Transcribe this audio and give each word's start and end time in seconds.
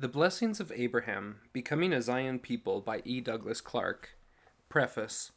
The 0.00 0.08
Blessings 0.08 0.60
of 0.60 0.72
Abraham 0.74 1.40
Becoming 1.52 1.92
a 1.92 2.00
Zion 2.00 2.38
People 2.38 2.80
by 2.80 3.02
E. 3.04 3.20
Douglas 3.20 3.60
Clark. 3.60 4.16
Preface 4.70 5.30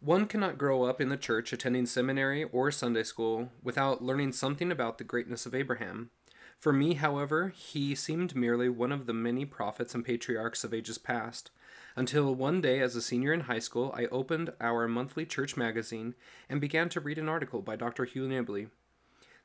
One 0.00 0.26
cannot 0.26 0.58
grow 0.58 0.82
up 0.82 1.00
in 1.00 1.08
the 1.08 1.16
church 1.16 1.52
attending 1.52 1.86
seminary 1.86 2.42
or 2.42 2.72
Sunday 2.72 3.04
school 3.04 3.52
without 3.62 4.02
learning 4.02 4.32
something 4.32 4.72
about 4.72 4.98
the 4.98 5.04
greatness 5.04 5.46
of 5.46 5.54
Abraham. 5.54 6.10
For 6.58 6.72
me, 6.72 6.94
however, 6.94 7.50
he 7.50 7.94
seemed 7.94 8.34
merely 8.34 8.68
one 8.68 8.90
of 8.90 9.06
the 9.06 9.14
many 9.14 9.44
prophets 9.44 9.94
and 9.94 10.04
patriarchs 10.04 10.64
of 10.64 10.74
ages 10.74 10.98
past, 10.98 11.52
until 11.94 12.34
one 12.34 12.60
day 12.60 12.80
as 12.80 12.96
a 12.96 13.00
senior 13.00 13.32
in 13.32 13.42
high 13.42 13.60
school 13.60 13.94
I 13.96 14.06
opened 14.06 14.52
our 14.60 14.88
monthly 14.88 15.24
church 15.24 15.56
magazine 15.56 16.16
and 16.48 16.60
began 16.60 16.88
to 16.88 17.00
read 17.00 17.18
an 17.18 17.28
article 17.28 17.62
by 17.62 17.76
Dr. 17.76 18.04
Hugh 18.04 18.26
Nibley. 18.26 18.66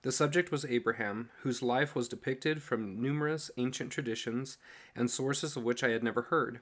The 0.03 0.11
subject 0.11 0.51
was 0.51 0.65
Abraham, 0.65 1.29
whose 1.41 1.61
life 1.61 1.95
was 1.95 2.07
depicted 2.07 2.63
from 2.63 2.99
numerous 2.99 3.51
ancient 3.57 3.91
traditions 3.91 4.57
and 4.95 5.11
sources 5.11 5.55
of 5.55 5.63
which 5.63 5.83
I 5.83 5.89
had 5.89 6.03
never 6.03 6.23
heard. 6.23 6.59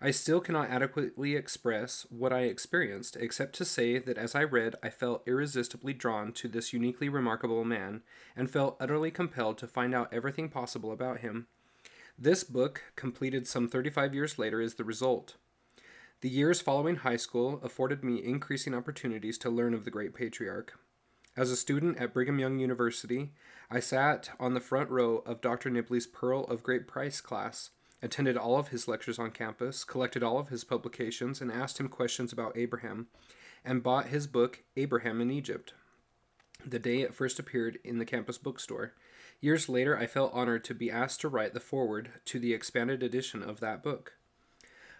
I 0.00 0.10
still 0.10 0.40
cannot 0.40 0.70
adequately 0.70 1.36
express 1.36 2.04
what 2.10 2.32
I 2.32 2.40
experienced, 2.40 3.16
except 3.16 3.54
to 3.56 3.64
say 3.64 3.98
that 3.98 4.18
as 4.18 4.34
I 4.34 4.42
read, 4.42 4.74
I 4.82 4.90
felt 4.90 5.26
irresistibly 5.26 5.92
drawn 5.92 6.32
to 6.32 6.48
this 6.48 6.72
uniquely 6.72 7.08
remarkable 7.08 7.64
man, 7.64 8.02
and 8.36 8.50
felt 8.50 8.76
utterly 8.80 9.12
compelled 9.12 9.56
to 9.58 9.68
find 9.68 9.94
out 9.94 10.12
everything 10.12 10.48
possible 10.48 10.90
about 10.90 11.20
him. 11.20 11.46
This 12.18 12.42
book, 12.42 12.82
completed 12.96 13.46
some 13.46 13.68
35 13.68 14.14
years 14.14 14.38
later, 14.38 14.60
is 14.60 14.74
the 14.74 14.84
result. 14.84 15.36
The 16.22 16.28
years 16.28 16.60
following 16.60 16.96
high 16.96 17.16
school 17.16 17.60
afforded 17.62 18.02
me 18.02 18.22
increasing 18.22 18.74
opportunities 18.74 19.38
to 19.38 19.50
learn 19.50 19.74
of 19.74 19.84
the 19.84 19.90
great 19.90 20.12
patriarch. 20.12 20.78
As 21.36 21.50
a 21.50 21.56
student 21.56 21.98
at 21.98 22.14
Brigham 22.14 22.38
Young 22.38 22.60
University, 22.60 23.32
I 23.68 23.80
sat 23.80 24.30
on 24.38 24.54
the 24.54 24.60
front 24.60 24.88
row 24.88 25.16
of 25.26 25.40
Dr. 25.40 25.68
Nibley's 25.68 26.06
Pearl 26.06 26.44
of 26.44 26.62
Great 26.62 26.86
Price 26.86 27.20
class, 27.20 27.70
attended 28.00 28.36
all 28.36 28.56
of 28.56 28.68
his 28.68 28.86
lectures 28.86 29.18
on 29.18 29.32
campus, 29.32 29.82
collected 29.82 30.22
all 30.22 30.38
of 30.38 30.50
his 30.50 30.62
publications, 30.62 31.40
and 31.40 31.50
asked 31.50 31.80
him 31.80 31.88
questions 31.88 32.32
about 32.32 32.56
Abraham, 32.56 33.08
and 33.64 33.82
bought 33.82 34.06
his 34.06 34.28
book, 34.28 34.62
Abraham 34.76 35.20
in 35.20 35.32
Egypt, 35.32 35.74
the 36.64 36.78
day 36.78 37.00
it 37.00 37.14
first 37.14 37.40
appeared 37.40 37.80
in 37.82 37.98
the 37.98 38.04
campus 38.04 38.38
bookstore. 38.38 38.94
Years 39.40 39.68
later, 39.68 39.98
I 39.98 40.06
felt 40.06 40.32
honored 40.34 40.62
to 40.64 40.74
be 40.74 40.88
asked 40.88 41.20
to 41.22 41.28
write 41.28 41.52
the 41.52 41.58
foreword 41.58 42.10
to 42.26 42.38
the 42.38 42.54
expanded 42.54 43.02
edition 43.02 43.42
of 43.42 43.58
that 43.58 43.82
book. 43.82 44.12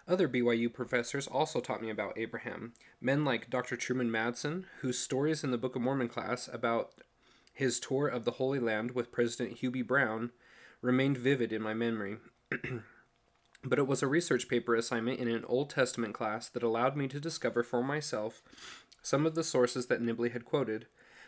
Other 0.07 0.29
BYU 0.29 0.71
professors 0.71 1.27
also 1.27 1.59
taught 1.59 1.81
me 1.81 1.89
about 1.89 2.17
Abraham. 2.17 2.73
Men 3.01 3.25
like 3.25 3.49
Dr. 3.49 3.75
Truman 3.75 4.11
Madsen, 4.11 4.65
whose 4.81 4.99
stories 4.99 5.43
in 5.43 5.49
the 5.51 5.57
Book 5.57 5.75
of 5.75 5.81
Mormon 5.81 6.07
class 6.09 6.47
about 6.51 6.93
his 7.53 7.79
tour 7.79 8.07
of 8.07 8.23
the 8.23 8.31
Holy 8.31 8.59
Land 8.59 8.91
with 8.91 9.11
President 9.11 9.59
B. 9.59 9.81
Brown 9.81 10.31
remained 10.81 11.17
vivid 11.17 11.51
in 11.51 11.61
my 11.61 11.73
memory. 11.73 12.17
but 13.63 13.79
it 13.79 13.87
was 13.87 14.03
a 14.03 14.07
research 14.07 14.47
paper 14.47 14.75
assignment 14.75 15.19
in 15.19 15.27
an 15.27 15.43
Old 15.45 15.71
Testament 15.71 16.13
class 16.13 16.49
that 16.49 16.63
allowed 16.63 16.95
me 16.95 17.07
to 17.07 17.19
discover 17.19 17.63
for 17.63 17.83
myself 17.83 18.43
some 19.01 19.25
of 19.25 19.33
the 19.33 19.43
sources 19.43 19.87
that 19.87 20.01
Nibley 20.01 20.31
had 20.31 20.45
quoted. 20.45 20.85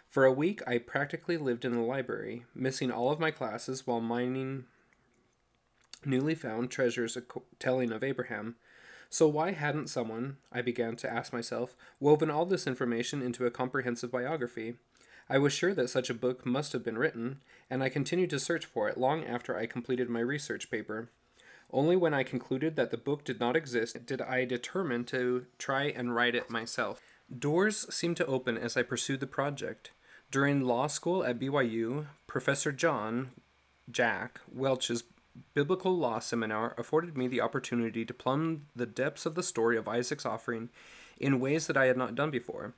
For 0.07 0.23
a 0.23 0.31
week, 0.31 0.61
I 0.67 0.77
practically 0.77 1.37
lived 1.37 1.65
in 1.65 1.73
the 1.73 1.81
library, 1.81 2.45
missing 2.53 2.91
all 2.91 3.11
of 3.11 3.19
my 3.19 3.31
classes 3.31 3.87
while 3.87 3.99
mining 4.01 4.65
newly 6.05 6.35
found 6.35 6.69
treasures 6.69 7.17
telling 7.59 7.91
of 7.91 8.03
Abraham. 8.03 8.55
So, 9.09 9.27
why 9.27 9.51
hadn't 9.51 9.89
someone, 9.89 10.37
I 10.51 10.61
began 10.61 10.95
to 10.97 11.11
ask 11.11 11.31
myself, 11.31 11.75
woven 11.99 12.29
all 12.29 12.45
this 12.45 12.67
information 12.67 13.21
into 13.21 13.45
a 13.45 13.51
comprehensive 13.51 14.11
biography? 14.11 14.75
I 15.29 15.37
was 15.37 15.53
sure 15.53 15.73
that 15.73 15.89
such 15.89 16.09
a 16.09 16.13
book 16.13 16.45
must 16.45 16.73
have 16.73 16.83
been 16.83 16.97
written, 16.97 17.41
and 17.69 17.83
I 17.83 17.89
continued 17.89 18.29
to 18.31 18.39
search 18.39 18.65
for 18.65 18.87
it 18.87 18.97
long 18.97 19.25
after 19.25 19.57
I 19.57 19.65
completed 19.65 20.09
my 20.09 20.21
research 20.21 20.71
paper. 20.71 21.09
Only 21.71 21.97
when 21.97 22.13
I 22.13 22.23
concluded 22.23 22.75
that 22.77 22.91
the 22.91 22.97
book 22.97 23.25
did 23.25 23.39
not 23.39 23.57
exist 23.57 24.05
did 24.05 24.21
I 24.21 24.45
determine 24.45 25.03
to 25.05 25.45
try 25.57 25.83
and 25.83 26.15
write 26.15 26.35
it 26.35 26.49
myself. 26.49 27.01
Doors 27.37 27.93
seemed 27.93 28.15
to 28.17 28.25
open 28.25 28.57
as 28.57 28.77
I 28.77 28.83
pursued 28.83 29.19
the 29.19 29.27
project. 29.27 29.91
During 30.31 30.61
law 30.61 30.87
school 30.87 31.25
at 31.25 31.39
BYU, 31.39 32.07
Professor 32.25 32.71
John, 32.71 33.31
Jack, 33.91 34.39
Welch's 34.49 35.03
biblical 35.53 35.97
law 35.97 36.19
seminar 36.19 36.73
afforded 36.77 37.17
me 37.17 37.27
the 37.27 37.41
opportunity 37.41 38.05
to 38.05 38.13
plumb 38.13 38.67
the 38.75 38.85
depths 38.85 39.25
of 39.25 39.35
the 39.35 39.43
story 39.43 39.77
of 39.77 39.87
Isaac's 39.87 40.25
offering 40.25 40.69
in 41.19 41.39
ways 41.39 41.67
that 41.67 41.77
I 41.77 41.85
had 41.85 41.97
not 41.97 42.15
done 42.15 42.31
before. 42.31 42.73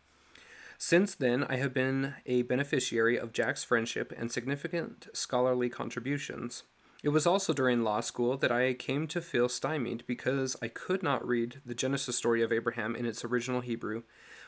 Since 0.77 1.15
then, 1.15 1.43
I 1.43 1.57
have 1.57 1.73
been 1.73 2.13
a 2.25 2.43
beneficiary 2.43 3.17
of 3.19 3.33
Jack's 3.33 3.65
friendship 3.65 4.13
and 4.17 4.31
significant 4.31 5.07
scholarly 5.13 5.69
contributions. 5.69 6.63
It 7.03 7.09
was 7.09 7.27
also 7.27 7.53
during 7.53 7.83
law 7.83 8.01
school 8.01 8.37
that 8.37 8.51
I 8.51 8.73
came 8.73 9.07
to 9.07 9.21
feel 9.21 9.49
stymied 9.49 10.03
because 10.05 10.55
I 10.61 10.67
could 10.67 11.03
not 11.03 11.25
read 11.25 11.61
the 11.65 11.75
Genesis 11.75 12.17
story 12.17 12.41
of 12.41 12.51
Abraham 12.51 12.95
in 12.95 13.05
its 13.05 13.23
original 13.23 13.61
Hebrew. 13.61 14.03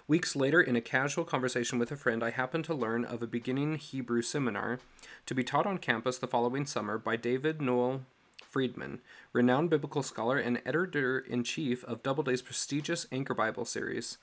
Weeks 0.07 0.35
later, 0.35 0.59
in 0.61 0.75
a 0.75 0.81
casual 0.81 1.23
conversation 1.23 1.77
with 1.77 1.91
a 1.91 1.95
friend, 1.95 2.23
I 2.23 2.31
happened 2.31 2.65
to 2.65 2.73
learn 2.73 3.05
of 3.05 3.21
a 3.21 3.27
beginning 3.27 3.75
Hebrew 3.75 4.21
seminar 4.21 4.79
to 5.25 5.35
be 5.35 5.43
taught 5.43 5.67
on 5.67 5.77
campus 5.77 6.17
the 6.17 6.27
following 6.27 6.65
summer 6.65 6.97
by 6.97 7.15
David 7.15 7.61
Noel 7.61 8.01
Freedman, 8.43 8.99
renowned 9.31 9.69
biblical 9.69 10.03
scholar 10.03 10.37
and 10.37 10.61
editor 10.65 11.19
in 11.19 11.43
chief 11.43 11.83
of 11.85 12.03
Doubleday's 12.03 12.41
prestigious 12.41 13.05
Anchor 13.11 13.33
Bible 13.33 13.63
series. 13.63 14.17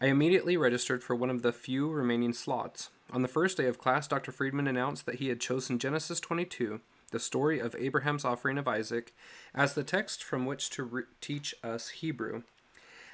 I 0.00 0.06
immediately 0.06 0.56
registered 0.56 1.02
for 1.02 1.16
one 1.16 1.30
of 1.30 1.42
the 1.42 1.52
few 1.52 1.90
remaining 1.90 2.34
slots. 2.34 2.90
On 3.10 3.22
the 3.22 3.28
first 3.28 3.56
day 3.56 3.66
of 3.66 3.78
class, 3.78 4.06
Dr. 4.06 4.30
Freedman 4.30 4.68
announced 4.68 5.06
that 5.06 5.16
he 5.16 5.28
had 5.28 5.40
chosen 5.40 5.78
Genesis 5.78 6.20
22, 6.20 6.80
the 7.10 7.18
story 7.18 7.58
of 7.58 7.74
Abraham's 7.76 8.24
offering 8.24 8.58
of 8.58 8.68
Isaac, 8.68 9.14
as 9.54 9.72
the 9.72 9.82
text 9.82 10.22
from 10.22 10.44
which 10.44 10.68
to 10.70 10.82
re- 10.84 11.02
teach 11.20 11.54
us 11.64 11.88
Hebrew. 11.88 12.42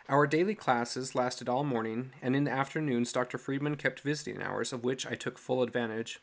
Our 0.09 0.27
daily 0.27 0.55
classes 0.55 1.15
lasted 1.15 1.49
all 1.49 1.65
morning, 1.65 2.11
and 2.21 2.35
in 2.35 2.45
the 2.45 2.51
afternoons, 2.51 3.13
Dr. 3.13 3.39
Freedman 3.39 3.77
kept 3.77 4.01
visiting 4.01 4.43
hours, 4.43 4.73
of 4.73 4.85
which 4.85 5.07
I 5.07 5.15
took 5.15 5.39
full 5.39 5.63
advantage. 5.63 6.19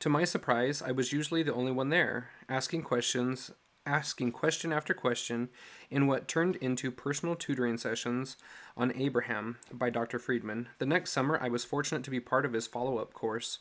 To 0.00 0.08
my 0.08 0.24
surprise, 0.24 0.80
I 0.80 0.92
was 0.92 1.12
usually 1.12 1.42
the 1.42 1.54
only 1.54 1.72
one 1.72 1.88
there, 1.88 2.30
asking 2.48 2.82
questions, 2.82 3.50
asking 3.86 4.32
question 4.32 4.72
after 4.72 4.94
question 4.94 5.48
in 5.90 6.06
what 6.06 6.28
turned 6.28 6.56
into 6.56 6.90
personal 6.90 7.34
tutoring 7.34 7.76
sessions 7.76 8.36
on 8.76 8.92
Abraham 8.96 9.58
by 9.72 9.90
Dr. 9.90 10.18
Freedman. 10.18 10.68
The 10.78 10.86
next 10.86 11.10
summer, 11.10 11.38
I 11.40 11.48
was 11.48 11.64
fortunate 11.64 12.04
to 12.04 12.10
be 12.10 12.20
part 12.20 12.46
of 12.46 12.52
his 12.52 12.66
follow 12.66 12.98
up 12.98 13.12
course. 13.12 13.58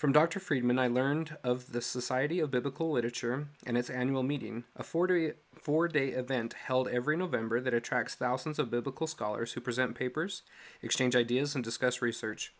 From 0.00 0.12
Dr. 0.12 0.40
Freedman, 0.40 0.78
I 0.78 0.86
learned 0.86 1.36
of 1.44 1.72
the 1.72 1.82
Society 1.82 2.40
of 2.40 2.50
Biblical 2.50 2.90
Literature 2.90 3.48
and 3.66 3.76
its 3.76 3.90
annual 3.90 4.22
meeting, 4.22 4.64
a 4.74 4.82
four 4.82 5.06
day, 5.06 5.34
four 5.54 5.88
day 5.88 6.08
event 6.08 6.54
held 6.54 6.88
every 6.88 7.18
November 7.18 7.60
that 7.60 7.74
attracts 7.74 8.14
thousands 8.14 8.58
of 8.58 8.70
biblical 8.70 9.06
scholars 9.06 9.52
who 9.52 9.60
present 9.60 9.94
papers, 9.94 10.40
exchange 10.80 11.14
ideas, 11.14 11.54
and 11.54 11.62
discuss 11.62 12.00
research. 12.00 12.54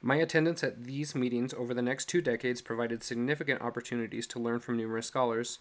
My 0.00 0.16
attendance 0.16 0.64
at 0.64 0.84
these 0.84 1.14
meetings 1.14 1.52
over 1.52 1.74
the 1.74 1.82
next 1.82 2.06
two 2.06 2.22
decades 2.22 2.62
provided 2.62 3.02
significant 3.02 3.60
opportunities 3.60 4.26
to 4.28 4.38
learn 4.38 4.60
from 4.60 4.78
numerous 4.78 5.08
scholars. 5.08 5.58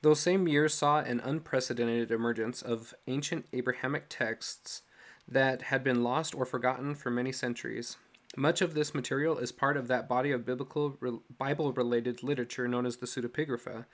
Those 0.00 0.20
same 0.20 0.48
years 0.48 0.72
saw 0.72 1.00
an 1.00 1.20
unprecedented 1.20 2.10
emergence 2.10 2.62
of 2.62 2.94
ancient 3.06 3.44
Abrahamic 3.52 4.06
texts 4.08 4.80
that 5.28 5.64
had 5.64 5.84
been 5.84 6.02
lost 6.02 6.34
or 6.34 6.46
forgotten 6.46 6.94
for 6.94 7.10
many 7.10 7.32
centuries. 7.32 7.98
Much 8.36 8.62
of 8.62 8.72
this 8.72 8.94
material 8.94 9.36
is 9.36 9.52
part 9.52 9.76
of 9.76 9.88
that 9.88 10.08
body 10.08 10.30
of 10.30 10.46
biblical 10.46 10.96
Bible 11.38 11.72
related 11.72 12.22
literature 12.22 12.66
known 12.66 12.86
as 12.86 12.96
the 12.96 13.06
pseudepigrapha. 13.06 13.84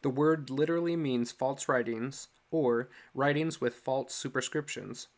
The 0.00 0.08
word 0.08 0.48
literally 0.48 0.96
means 0.96 1.30
false 1.30 1.68
writings 1.68 2.28
or 2.50 2.88
writings 3.14 3.60
with 3.60 3.74
false 3.74 4.14
superscriptions. 4.14 5.08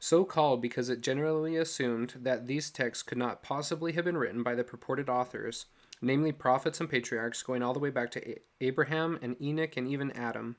So 0.00 0.24
called 0.24 0.60
because 0.60 0.88
it 0.90 1.00
generally 1.00 1.56
assumed 1.56 2.14
that 2.16 2.46
these 2.46 2.70
texts 2.70 3.04
could 3.04 3.18
not 3.18 3.42
possibly 3.42 3.92
have 3.92 4.04
been 4.04 4.18
written 4.18 4.42
by 4.42 4.56
the 4.56 4.64
purported 4.64 5.08
authors, 5.08 5.66
namely 6.02 6.32
prophets 6.32 6.80
and 6.80 6.90
patriarchs 6.90 7.42
going 7.42 7.62
all 7.62 7.72
the 7.72 7.78
way 7.78 7.90
back 7.90 8.10
to 8.10 8.36
Abraham 8.60 9.18
and 9.22 9.40
Enoch 9.40 9.76
and 9.76 9.86
even 9.86 10.10
Adam. 10.10 10.56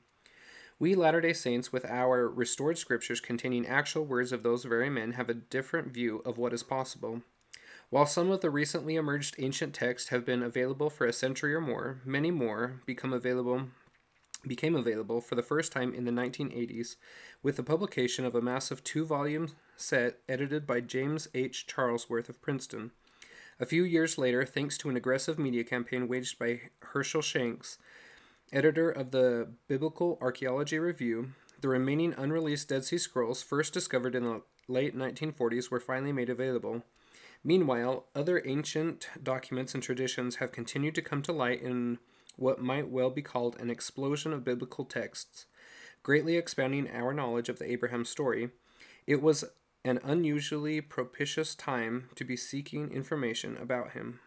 We 0.78 0.94
Latter 0.94 1.20
day 1.20 1.34
Saints, 1.34 1.72
with 1.72 1.84
our 1.84 2.28
restored 2.28 2.78
scriptures 2.78 3.20
containing 3.20 3.66
actual 3.66 4.04
words 4.04 4.32
of 4.32 4.42
those 4.42 4.64
very 4.64 4.90
men, 4.90 5.12
have 5.12 5.28
a 5.28 5.34
different 5.34 5.92
view 5.92 6.22
of 6.24 6.38
what 6.38 6.52
is 6.52 6.62
possible. 6.62 7.22
While 7.88 8.06
some 8.06 8.30
of 8.30 8.40
the 8.40 8.50
recently 8.50 8.96
emerged 8.96 9.36
ancient 9.38 9.72
texts 9.72 10.08
have 10.08 10.24
been 10.24 10.42
available 10.42 10.90
for 10.90 11.06
a 11.06 11.12
century 11.12 11.54
or 11.54 11.60
more, 11.60 12.00
many 12.04 12.30
more 12.30 12.80
become 12.84 13.12
available 13.12 13.68
became 14.46 14.76
available 14.76 15.20
for 15.20 15.34
the 15.34 15.42
first 15.42 15.72
time 15.72 15.92
in 15.92 16.04
the 16.04 16.12
1980s 16.12 16.96
with 17.42 17.56
the 17.56 17.62
publication 17.62 18.24
of 18.24 18.34
a 18.34 18.40
massive 18.40 18.84
two-volume 18.84 19.48
set 19.76 20.18
edited 20.28 20.66
by 20.66 20.80
James 20.80 21.26
H. 21.34 21.66
Charlesworth 21.66 22.28
of 22.28 22.40
Princeton. 22.40 22.92
A 23.58 23.66
few 23.66 23.82
years 23.82 24.18
later, 24.18 24.44
thanks 24.44 24.78
to 24.78 24.88
an 24.88 24.96
aggressive 24.96 25.38
media 25.38 25.64
campaign 25.64 26.06
waged 26.06 26.38
by 26.38 26.60
Hershel 26.92 27.22
Shanks, 27.22 27.78
editor 28.52 28.90
of 28.90 29.10
the 29.10 29.48
Biblical 29.66 30.18
Archaeology 30.20 30.78
Review, 30.78 31.30
the 31.60 31.68
remaining 31.68 32.14
unreleased 32.16 32.68
Dead 32.68 32.84
Sea 32.84 32.98
Scrolls, 32.98 33.42
first 33.42 33.72
discovered 33.72 34.14
in 34.14 34.24
the 34.24 34.42
late 34.68 34.96
1940s, 34.96 35.70
were 35.70 35.80
finally 35.80 36.12
made 36.12 36.28
available. 36.28 36.82
Meanwhile, 37.44 38.06
other 38.14 38.42
ancient 38.44 39.08
documents 39.22 39.74
and 39.74 39.82
traditions 39.82 40.36
have 40.36 40.52
continued 40.52 40.94
to 40.96 41.02
come 41.02 41.22
to 41.22 41.32
light 41.32 41.62
in 41.62 41.98
what 42.36 42.60
might 42.60 42.88
well 42.88 43.10
be 43.10 43.22
called 43.22 43.56
an 43.58 43.70
explosion 43.70 44.32
of 44.32 44.44
biblical 44.44 44.84
texts, 44.84 45.46
greatly 46.02 46.36
expanding 46.36 46.88
our 46.90 47.12
knowledge 47.12 47.48
of 47.48 47.58
the 47.58 47.70
Abraham 47.70 48.04
story, 48.04 48.50
it 49.06 49.22
was 49.22 49.44
an 49.84 50.00
unusually 50.02 50.80
propitious 50.80 51.54
time 51.54 52.08
to 52.16 52.24
be 52.24 52.36
seeking 52.36 52.90
information 52.90 53.56
about 53.56 53.92
him. 53.92 54.20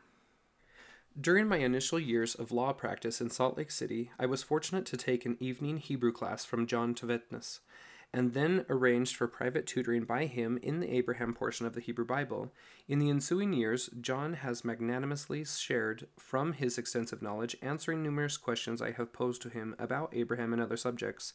During 1.19 1.47
my 1.47 1.57
initial 1.57 1.99
years 1.99 2.33
of 2.33 2.51
law 2.51 2.71
practice 2.71 3.19
in 3.19 3.29
Salt 3.29 3.57
Lake 3.57 3.71
City, 3.71 4.11
I 4.17 4.25
was 4.25 4.43
fortunate 4.43 4.85
to 4.85 4.97
take 4.97 5.25
an 5.25 5.35
evening 5.39 5.77
Hebrew 5.77 6.13
class 6.13 6.45
from 6.45 6.65
John 6.65 6.95
Tvedtnes, 6.95 7.59
and 8.13 8.33
then 8.33 8.65
arranged 8.69 9.15
for 9.15 9.27
private 9.27 9.65
tutoring 9.67 10.03
by 10.03 10.25
him 10.25 10.57
in 10.63 10.79
the 10.79 10.93
Abraham 10.93 11.33
portion 11.33 11.65
of 11.65 11.73
the 11.73 11.81
Hebrew 11.81 12.05
Bible. 12.05 12.51
In 12.87 12.99
the 12.99 13.09
ensuing 13.09 13.53
years, 13.53 13.89
John 14.01 14.33
has 14.33 14.65
magnanimously 14.65 15.45
shared 15.45 16.07
from 16.17 16.53
his 16.53 16.77
extensive 16.77 17.21
knowledge, 17.21 17.55
answering 17.61 18.01
numerous 18.01 18.37
questions 18.37 18.81
I 18.81 18.91
have 18.91 19.13
posed 19.13 19.41
to 19.43 19.49
him 19.49 19.75
about 19.77 20.13
Abraham 20.13 20.53
and 20.53 20.61
other 20.61 20.77
subjects. 20.77 21.33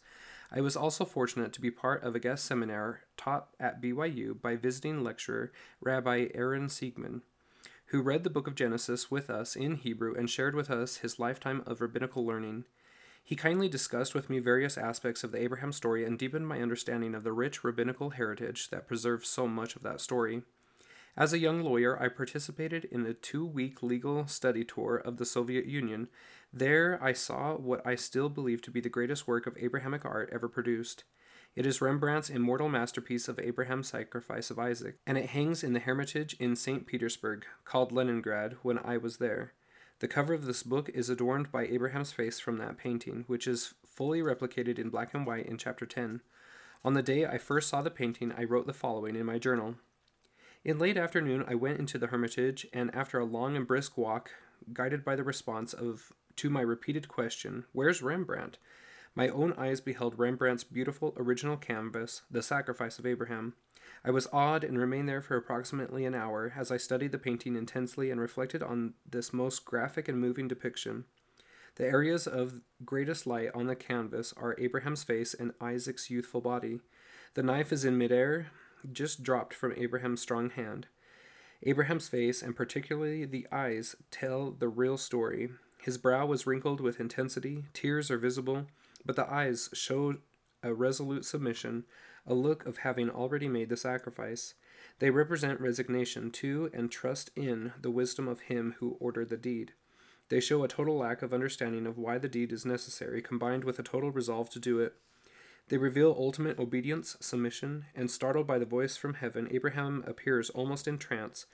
I 0.50 0.60
was 0.60 0.76
also 0.76 1.04
fortunate 1.04 1.52
to 1.52 1.60
be 1.60 1.70
part 1.70 2.02
of 2.02 2.14
a 2.14 2.20
guest 2.20 2.44
seminar 2.44 3.02
taught 3.16 3.48
at 3.60 3.80
BYU 3.80 4.40
by 4.40 4.56
visiting 4.56 5.02
lecturer 5.02 5.52
Rabbi 5.80 6.28
Aaron 6.34 6.66
Siegman 6.66 7.22
who 7.86 8.02
read 8.02 8.24
the 8.24 8.30
book 8.30 8.48
of 8.48 8.54
Genesis 8.54 9.10
with 9.10 9.30
us 9.30 9.54
in 9.54 9.76
Hebrew 9.76 10.14
and 10.14 10.28
shared 10.28 10.54
with 10.54 10.70
us 10.70 10.96
his 10.96 11.18
lifetime 11.18 11.62
of 11.66 11.80
rabbinical 11.80 12.26
learning. 12.26 12.64
He 13.26 13.36
kindly 13.36 13.70
discussed 13.70 14.14
with 14.14 14.28
me 14.28 14.38
various 14.38 14.76
aspects 14.76 15.24
of 15.24 15.32
the 15.32 15.40
Abraham 15.40 15.72
story 15.72 16.04
and 16.04 16.18
deepened 16.18 16.46
my 16.46 16.60
understanding 16.60 17.14
of 17.14 17.24
the 17.24 17.32
rich 17.32 17.64
rabbinical 17.64 18.10
heritage 18.10 18.68
that 18.68 18.86
preserves 18.86 19.30
so 19.30 19.48
much 19.48 19.76
of 19.76 19.82
that 19.82 20.02
story. 20.02 20.42
As 21.16 21.32
a 21.32 21.38
young 21.38 21.62
lawyer, 21.62 22.00
I 22.00 22.08
participated 22.08 22.84
in 22.84 23.06
a 23.06 23.14
two 23.14 23.46
week 23.46 23.82
legal 23.82 24.26
study 24.26 24.62
tour 24.62 24.96
of 24.96 25.16
the 25.16 25.24
Soviet 25.24 25.64
Union. 25.64 26.08
There, 26.52 27.02
I 27.02 27.14
saw 27.14 27.54
what 27.54 27.86
I 27.86 27.94
still 27.94 28.28
believe 28.28 28.60
to 28.62 28.70
be 28.70 28.80
the 28.80 28.90
greatest 28.90 29.26
work 29.26 29.46
of 29.46 29.56
Abrahamic 29.58 30.04
art 30.04 30.28
ever 30.30 30.48
produced. 30.48 31.04
It 31.56 31.64
is 31.64 31.80
Rembrandt's 31.80 32.28
immortal 32.28 32.68
masterpiece 32.68 33.28
of 33.28 33.38
Abraham's 33.38 33.88
sacrifice 33.88 34.50
of 34.50 34.58
Isaac, 34.58 34.96
and 35.06 35.16
it 35.16 35.30
hangs 35.30 35.64
in 35.64 35.72
the 35.72 35.80
Hermitage 35.80 36.34
in 36.40 36.56
St. 36.56 36.84
Petersburg, 36.86 37.46
called 37.64 37.92
Leningrad, 37.92 38.56
when 38.62 38.78
I 38.78 38.98
was 38.98 39.16
there. 39.16 39.52
The 40.04 40.08
cover 40.08 40.34
of 40.34 40.44
this 40.44 40.62
book 40.62 40.90
is 40.92 41.08
adorned 41.08 41.50
by 41.50 41.64
Abraham's 41.64 42.12
face 42.12 42.38
from 42.38 42.58
that 42.58 42.76
painting, 42.76 43.24
which 43.26 43.46
is 43.46 43.72
fully 43.86 44.20
replicated 44.20 44.78
in 44.78 44.90
black 44.90 45.14
and 45.14 45.26
white 45.26 45.46
in 45.46 45.56
chapter 45.56 45.86
10. 45.86 46.20
On 46.84 46.92
the 46.92 47.02
day 47.02 47.24
I 47.24 47.38
first 47.38 47.70
saw 47.70 47.80
the 47.80 47.90
painting, 47.90 48.30
I 48.36 48.44
wrote 48.44 48.66
the 48.66 48.74
following 48.74 49.16
in 49.16 49.24
my 49.24 49.38
journal. 49.38 49.76
In 50.62 50.78
late 50.78 50.98
afternoon, 50.98 51.42
I 51.48 51.54
went 51.54 51.78
into 51.78 51.96
the 51.96 52.08
Hermitage, 52.08 52.66
and 52.70 52.94
after 52.94 53.18
a 53.18 53.24
long 53.24 53.56
and 53.56 53.66
brisk 53.66 53.96
walk, 53.96 54.32
guided 54.74 55.06
by 55.06 55.16
the 55.16 55.24
response 55.24 55.72
of 55.72 56.12
to 56.36 56.50
my 56.50 56.60
repeated 56.60 57.08
question, 57.08 57.64
Where's 57.72 58.02
Rembrandt? 58.02 58.58
My 59.14 59.30
own 59.30 59.54
eyes 59.54 59.80
beheld 59.80 60.18
Rembrandt's 60.18 60.64
beautiful 60.64 61.14
original 61.16 61.56
canvas, 61.56 62.20
The 62.30 62.42
Sacrifice 62.42 62.98
of 62.98 63.06
Abraham. 63.06 63.54
I 64.04 64.10
was 64.10 64.28
awed 64.32 64.64
and 64.64 64.78
remained 64.78 65.08
there 65.08 65.22
for 65.22 65.36
approximately 65.36 66.04
an 66.04 66.14
hour 66.14 66.52
as 66.54 66.70
I 66.70 66.76
studied 66.76 67.12
the 67.12 67.18
painting 67.18 67.56
intensely 67.56 68.10
and 68.10 68.20
reflected 68.20 68.62
on 68.62 68.94
this 69.10 69.32
most 69.32 69.64
graphic 69.64 70.08
and 70.08 70.20
moving 70.20 70.46
depiction. 70.46 71.04
The 71.76 71.86
areas 71.86 72.26
of 72.26 72.60
greatest 72.84 73.26
light 73.26 73.50
on 73.54 73.66
the 73.66 73.74
canvas 73.74 74.34
are 74.36 74.56
Abraham's 74.58 75.02
face 75.02 75.32
and 75.32 75.54
Isaac's 75.60 76.10
youthful 76.10 76.42
body. 76.42 76.80
The 77.32 77.42
knife 77.42 77.72
is 77.72 77.84
in 77.84 77.96
midair, 77.96 78.48
just 78.92 79.22
dropped 79.22 79.54
from 79.54 79.72
Abraham's 79.76 80.20
strong 80.20 80.50
hand. 80.50 80.86
Abraham's 81.62 82.08
face, 82.08 82.42
and 82.42 82.54
particularly 82.54 83.24
the 83.24 83.46
eyes, 83.50 83.96
tell 84.10 84.50
the 84.50 84.68
real 84.68 84.98
story. 84.98 85.48
His 85.82 85.96
brow 85.96 86.26
was 86.26 86.46
wrinkled 86.46 86.80
with 86.80 87.00
intensity, 87.00 87.64
tears 87.72 88.10
are 88.10 88.18
visible, 88.18 88.66
but 89.04 89.16
the 89.16 89.28
eyes 89.30 89.70
showed 89.72 90.20
a 90.64 90.74
resolute 90.74 91.24
submission, 91.24 91.84
a 92.26 92.34
look 92.34 92.66
of 92.66 92.78
having 92.78 93.10
already 93.10 93.48
made 93.48 93.68
the 93.68 93.76
sacrifice. 93.76 94.54
They 94.98 95.10
represent 95.10 95.60
resignation 95.60 96.30
to 96.32 96.70
and 96.72 96.90
trust 96.90 97.30
in 97.36 97.72
the 97.80 97.90
wisdom 97.90 98.26
of 98.26 98.40
him 98.40 98.74
who 98.78 98.96
ordered 98.98 99.28
the 99.28 99.36
deed. 99.36 99.74
They 100.30 100.40
show 100.40 100.64
a 100.64 100.68
total 100.68 100.96
lack 100.96 101.22
of 101.22 101.34
understanding 101.34 101.86
of 101.86 101.98
why 101.98 102.18
the 102.18 102.28
deed 102.28 102.52
is 102.52 102.64
necessary, 102.64 103.20
combined 103.20 103.64
with 103.64 103.78
a 103.78 103.82
total 103.82 104.10
resolve 104.10 104.48
to 104.50 104.58
do 104.58 104.80
it. 104.80 104.94
They 105.68 105.76
reveal 105.76 106.14
ultimate 106.18 106.58
obedience, 106.58 107.16
submission, 107.20 107.86
and 107.94 108.10
startled 108.10 108.46
by 108.46 108.58
the 108.58 108.64
voice 108.64 108.96
from 108.96 109.14
heaven, 109.14 109.48
Abraham 109.50 110.04
appears 110.06 110.50
almost 110.50 110.88
in 110.88 110.98
trance, 110.98 111.46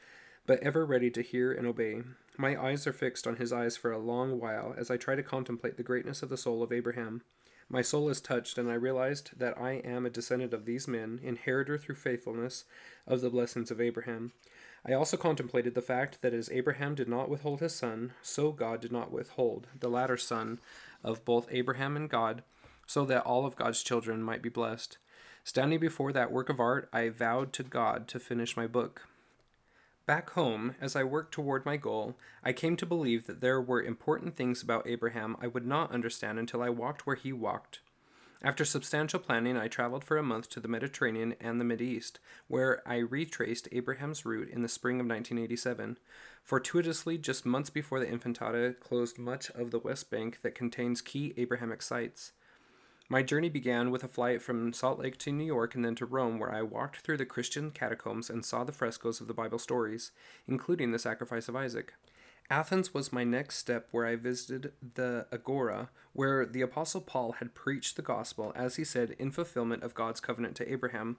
but 0.47 0.61
ever 0.61 0.85
ready 0.85 1.11
to 1.11 1.23
hear 1.23 1.53
and 1.53 1.67
obey. 1.67 2.03
My 2.37 2.61
eyes 2.61 2.87
are 2.87 2.93
fixed 2.93 3.27
on 3.27 3.37
his 3.37 3.53
eyes 3.53 3.77
for 3.77 3.93
a 3.93 3.99
long 3.99 4.41
while 4.41 4.75
as 4.77 4.91
I 4.91 4.97
try 4.97 5.15
to 5.15 5.23
contemplate 5.23 5.77
the 5.77 5.83
greatness 5.83 6.23
of 6.23 6.29
the 6.29 6.37
soul 6.37 6.63
of 6.63 6.73
Abraham. 6.73 7.23
My 7.73 7.83
soul 7.83 8.09
is 8.09 8.21
touched, 8.21 8.59
and 8.59 8.69
I 8.69 8.75
realized 8.75 9.39
that 9.39 9.57
I 9.57 9.75
am 9.75 10.05
a 10.05 10.11
descendant 10.11 10.53
of 10.53 10.65
these 10.65 10.89
men, 10.89 11.21
inheritor 11.23 11.79
through 11.79 11.95
faithfulness 11.95 12.65
of 13.07 13.21
the 13.21 13.31
blessings 13.31 13.71
of 13.71 13.81
Abraham. 13.81 14.33
I 14.85 14.93
also 14.93 15.17
contemplated 15.17 15.77
the 15.77 15.81
fact 15.81 16.21
that 16.21 16.35
as 16.35 16.51
Abraham 16.51 16.97
did 16.97 17.09
not 17.09 17.29
withhold 17.29 17.61
his 17.61 17.73
son, 17.73 18.13
so 18.23 18.51
God 18.51 18.81
did 18.81 18.91
not 18.91 19.13
withhold 19.13 19.69
the 19.79 19.89
latter 19.89 20.17
son 20.17 20.59
of 21.05 21.25
both 21.25 21.47
Abraham 21.53 21.97
and 21.97 22.11
God, 22.11 22.43
so 22.89 23.05
that 23.05 23.25
all 23.25 23.47
of 23.47 23.55
God's 23.55 23.85
children 23.85 24.21
might 24.21 24.43
be 24.43 24.49
blessed. 24.49 24.99
Standing 25.45 25.79
before 25.79 26.13
that 26.13 26.33
work 26.33 26.49
of 26.49 26.59
art, 26.59 26.89
I 26.93 27.09
vowed 27.09 27.53
to 27.53 27.63
God 27.63 28.09
to 28.09 28.19
finish 28.19 28.57
my 28.57 28.67
book. 28.67 29.07
Back 30.11 30.31
home, 30.31 30.75
as 30.81 30.97
I 30.97 31.05
worked 31.05 31.33
toward 31.33 31.65
my 31.65 31.77
goal, 31.77 32.17
I 32.43 32.53
came 32.53 32.77
to 32.79 32.85
believe 32.85 33.29
that 33.29 33.41
there 33.41 33.61
were 33.61 33.81
important 33.81 34.35
things 34.35 34.61
about 34.61 34.89
Abraham 34.89 35.37
I 35.41 35.47
would 35.47 35.65
not 35.65 35.93
understand 35.93 36.37
until 36.37 36.65
I 36.65 36.69
walked 36.69 37.07
where 37.07 37.15
he 37.15 37.33
walked. 37.33 37.79
After 38.43 38.65
substantial 38.65 39.21
planning, 39.21 39.57
I 39.57 39.69
traveled 39.69 40.03
for 40.03 40.17
a 40.19 40.23
month 40.25 40.49
to 40.49 40.59
the 40.59 40.67
Mediterranean 40.67 41.37
and 41.41 41.61
the 41.61 41.65
Mideast, 41.65 42.15
where 42.49 42.83
I 42.85 42.97
retraced 42.97 43.69
Abraham's 43.71 44.27
route 44.27 44.49
in 44.49 44.63
the 44.63 44.69
spring 44.69 44.97
of 44.97 45.07
1987. 45.07 45.97
Fortuitously, 46.43 47.17
just 47.17 47.47
months 47.47 47.71
before 47.71 48.01
the 48.01 48.07
Intifada 48.07 48.81
closed 48.81 49.17
much 49.17 49.49
of 49.51 49.71
the 49.71 49.79
West 49.79 50.11
Bank 50.11 50.41
that 50.43 50.57
contains 50.57 51.01
key 51.01 51.35
Abrahamic 51.37 51.83
sites. 51.83 52.33
My 53.13 53.25
journey 53.25 53.49
began 53.49 53.91
with 53.91 54.05
a 54.05 54.09
flight 54.09 54.41
from 54.41 54.73
Salt 54.73 55.01
Lake 55.01 55.19
to 55.19 55.33
New 55.33 55.45
York 55.45 55.75
and 55.75 55.85
then 55.85 55.97
to 55.97 56.07
Rome, 56.07 56.39
where 56.39 56.55
I 56.55 56.63
walked 56.63 56.99
through 56.99 57.17
the 57.17 57.27
Christian 57.27 57.73
catacombs 57.73 58.31
and 58.31 58.45
saw 58.45 58.63
the 58.63 58.71
frescoes 58.71 59.21
of 59.21 59.27
the 59.27 59.35
Bible 59.35 59.59
stories, 59.59 60.13
including 60.47 60.93
the 60.93 60.99
sacrifice 61.01 61.49
of 61.49 61.57
Isaac. 61.57 61.95
Athens 62.49 62.95
was 62.95 63.13
my 63.13 63.25
next 63.25 63.57
step, 63.57 63.89
where 63.91 64.07
I 64.07 64.15
visited 64.15 64.75
the 64.95 65.27
Agora, 65.33 65.91
where 66.13 66.47
the 66.47 66.61
Apostle 66.61 67.01
Paul 67.01 67.33
had 67.33 67.53
preached 67.53 67.97
the 67.97 68.03
gospel, 68.03 68.53
as 68.55 68.77
he 68.77 68.85
said, 68.85 69.17
in 69.19 69.33
fulfillment 69.33 69.83
of 69.83 69.93
God's 69.93 70.21
covenant 70.21 70.55
to 70.59 70.73
Abraham. 70.73 71.17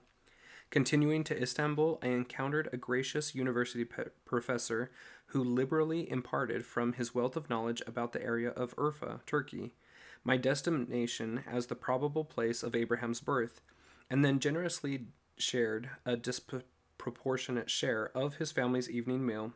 Continuing 0.69 1.25
to 1.25 1.41
Istanbul, 1.41 1.99
I 2.01 2.07
encountered 2.07 2.69
a 2.71 2.77
gracious 2.77 3.35
university 3.35 3.83
pe- 3.83 4.11
professor 4.23 4.91
who 5.27 5.43
liberally 5.43 6.09
imparted 6.09 6.65
from 6.65 6.93
his 6.93 7.13
wealth 7.13 7.35
of 7.35 7.49
knowledge 7.49 7.81
about 7.85 8.13
the 8.13 8.23
area 8.23 8.51
of 8.51 8.73
Urfa, 8.77 9.25
Turkey 9.25 9.73
my 10.23 10.37
destination 10.37 11.43
as 11.49 11.67
the 11.67 11.75
probable 11.75 12.25
place 12.25 12.63
of 12.63 12.75
Abraham's 12.75 13.21
birth, 13.21 13.61
and 14.09 14.23
then 14.23 14.39
generously 14.39 15.05
shared 15.37 15.89
a 16.05 16.15
disproportionate 16.15 17.69
share 17.69 18.11
of 18.15 18.35
his 18.35 18.51
family's 18.51 18.89
evening 18.89 19.25
meal. 19.25 19.53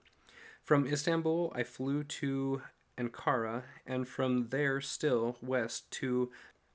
From 0.64 0.88
Istanbul, 0.88 1.54
I 1.56 1.64
flew 1.64 2.04
to 2.04 2.64
Ankara, 2.98 3.64
and 3.86 4.08
from 4.08 4.48
there 4.50 4.82
still 4.82 5.38
west 5.42 5.92
to 5.92 6.32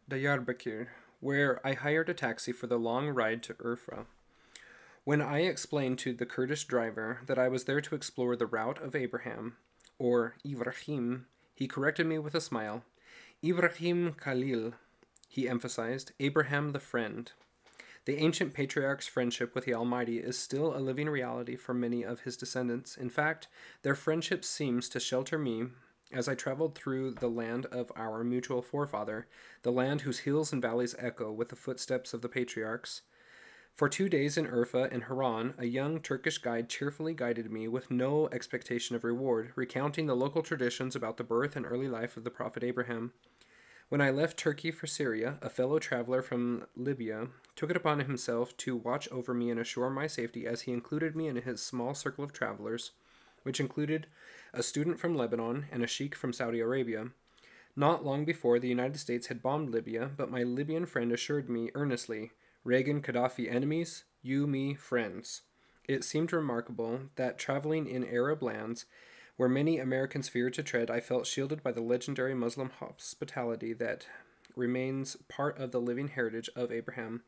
Diyarbakir, 0.09 0.89
where 1.19 1.61
I 1.67 1.73
hired 1.73 2.09
a 2.09 2.15
taxi 2.15 2.53
for 2.53 2.67
the 2.67 2.79
long 2.79 3.09
ride 3.09 3.43
to 3.45 3.55
Urfa. 3.55 4.07
When 5.05 5.21
I 5.21 5.41
explained 5.41 5.99
to 6.01 6.13
the 6.13 6.27
Kurdish 6.27 6.67
driver 6.67 7.21
that 7.27 7.39
I 7.39 7.49
was 7.49 7.65
there 7.65 7.81
to 7.81 7.95
explore 7.95 8.37
the 8.37 8.47
route 8.47 8.81
of 8.81 8.95
Abraham, 8.95 9.57
or 9.99 10.37
Ibrahim, 10.47 11.27
he 11.55 11.67
corrected 11.67 12.07
me 12.07 12.19
with 12.19 12.35
a 12.35 12.41
smile. 12.41 12.85
Ibrahim 13.43 14.13
Khalil, 14.23 14.75
he 15.27 15.49
emphasized, 15.49 16.13
Abraham 16.21 16.73
the 16.73 16.79
friend. 16.79 17.33
The 18.05 18.19
ancient 18.19 18.53
patriarch's 18.53 19.07
friendship 19.07 19.55
with 19.55 19.65
the 19.65 19.73
Almighty 19.73 20.19
is 20.19 20.37
still 20.37 20.77
a 20.77 20.79
living 20.79 21.09
reality 21.09 21.57
for 21.57 21.73
many 21.73 22.05
of 22.05 22.21
his 22.21 22.37
descendants. 22.37 22.99
In 22.99 23.09
fact, 23.09 23.49
their 23.81 23.95
friendship 23.95 24.45
seems 24.45 24.91
to 24.91 25.01
shelter 25.01 25.39
me 25.39 25.69
as 26.13 26.29
I 26.29 26.35
traveled 26.35 26.75
through 26.75 27.13
the 27.13 27.31
land 27.31 27.65
of 27.73 27.91
our 27.97 28.23
mutual 28.25 28.61
forefather, 28.61 29.27
the 29.63 29.73
land 29.73 30.03
whose 30.03 30.19
hills 30.19 30.53
and 30.53 30.61
valleys 30.61 30.95
echo 30.99 31.33
with 31.33 31.49
the 31.49 31.57
footsteps 31.57 32.13
of 32.13 32.21
the 32.21 32.29
patriarchs. 32.29 33.01
For 33.75 33.89
two 33.89 34.11
days 34.11 34.37
in 34.37 34.49
Urfa 34.49 34.93
and 34.93 35.05
Haran, 35.05 35.55
a 35.57 35.65
young 35.65 36.01
Turkish 36.01 36.37
guide 36.37 36.69
cheerfully 36.69 37.15
guided 37.15 37.51
me 37.51 37.69
with 37.69 37.91
no 37.91 38.29
expectation 38.33 38.97
of 38.97 39.05
reward, 39.05 39.53
recounting 39.57 40.05
the 40.05 40.15
local 40.15 40.43
traditions 40.43 40.95
about 40.95 41.17
the 41.17 41.25
birth 41.25 41.57
and 41.57 41.65
early 41.65 41.89
life 41.89 42.19
of 42.19 42.25
the 42.25 42.31
prophet 42.31 42.63
Abraham. 42.63 43.15
When 43.91 44.01
I 44.01 44.11
left 44.11 44.37
Turkey 44.37 44.71
for 44.71 44.87
Syria, 44.87 45.39
a 45.43 45.51
fellow 45.51 45.81
traveler 45.81 46.23
from 46.23 46.65
Libya 46.77 47.27
took 47.57 47.71
it 47.71 47.77
upon 47.77 47.99
himself 47.99 48.57
to 48.59 48.77
watch 48.77 49.09
over 49.11 49.35
me 49.35 49.51
and 49.51 49.59
assure 49.59 49.91
my 49.91 50.07
safety 50.07 50.47
as 50.47 50.61
he 50.63 50.73
included 50.73 51.17
me 51.17 51.27
in 51.27 51.35
his 51.35 51.61
small 51.61 51.93
circle 51.93 52.23
of 52.23 52.33
travelers, 52.33 52.93
which 53.43 53.59
included 53.59 54.07
a 54.55 54.63
student 54.63 55.01
from 55.01 55.17
Lebanon 55.17 55.67
and 55.73 55.83
a 55.83 55.89
sheikh 55.89 56.15
from 56.15 56.33
Saudi 56.33 56.61
Arabia. 56.61 57.09
Not 57.75 58.05
long 58.05 58.25
before, 58.25 58.61
the 58.61 58.69
United 58.69 58.99
States 58.99 59.27
had 59.27 59.43
bombed 59.43 59.71
Libya, 59.71 60.09
but 60.17 60.31
my 60.31 60.45
Libyan 60.45 60.87
friend 60.87 61.11
assured 61.11 61.51
me 61.51 61.73
earnestly 61.75 62.31
Reagan 62.63 63.03
Gaddafi 63.03 63.53
enemies, 63.53 64.05
you, 64.23 64.47
me, 64.47 64.73
friends. 64.75 65.43
It 65.89 66.05
seemed 66.05 66.33
remarkable 66.33 67.01
that 67.17 67.39
traveling 67.39 67.89
in 67.89 68.05
Arab 68.05 68.41
lands, 68.41 68.87
where 69.41 69.49
many 69.49 69.79
Americans 69.79 70.29
feared 70.29 70.53
to 70.53 70.63
tread, 70.63 70.91
I 70.91 71.01
felt 71.01 71.27
shielded 71.27 71.63
by 71.63 71.73
the 71.73 71.81
legendary 71.81 72.35
Muslim 72.35 72.69
hospitality 72.79 73.73
that 73.73 74.07
remains 74.55 75.17
part 75.31 75.57
of 75.59 75.73
the 75.73 75.81
living 75.81 76.09
heritage 76.09 76.51
of 76.55 76.71
Abraham. 76.71 77.23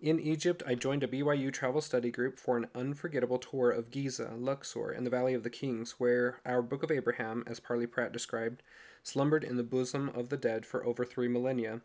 In 0.00 0.18
Egypt, 0.18 0.62
I 0.66 0.74
joined 0.74 1.02
a 1.02 1.06
BYU 1.06 1.52
travel 1.52 1.82
study 1.82 2.10
group 2.10 2.38
for 2.38 2.56
an 2.56 2.68
unforgettable 2.74 3.36
tour 3.36 3.70
of 3.70 3.90
Giza, 3.90 4.32
Luxor, 4.38 4.90
and 4.90 5.04
the 5.04 5.10
Valley 5.10 5.34
of 5.34 5.42
the 5.42 5.50
Kings, 5.50 5.96
where 5.98 6.40
our 6.46 6.62
Book 6.62 6.82
of 6.82 6.90
Abraham, 6.90 7.44
as 7.46 7.60
Parley 7.60 7.86
Pratt 7.86 8.10
described, 8.10 8.62
slumbered 9.02 9.44
in 9.44 9.58
the 9.58 9.62
bosom 9.62 10.08
of 10.14 10.30
the 10.30 10.38
dead 10.38 10.64
for 10.64 10.82
over 10.86 11.04
three 11.04 11.28
millennia, 11.28 11.82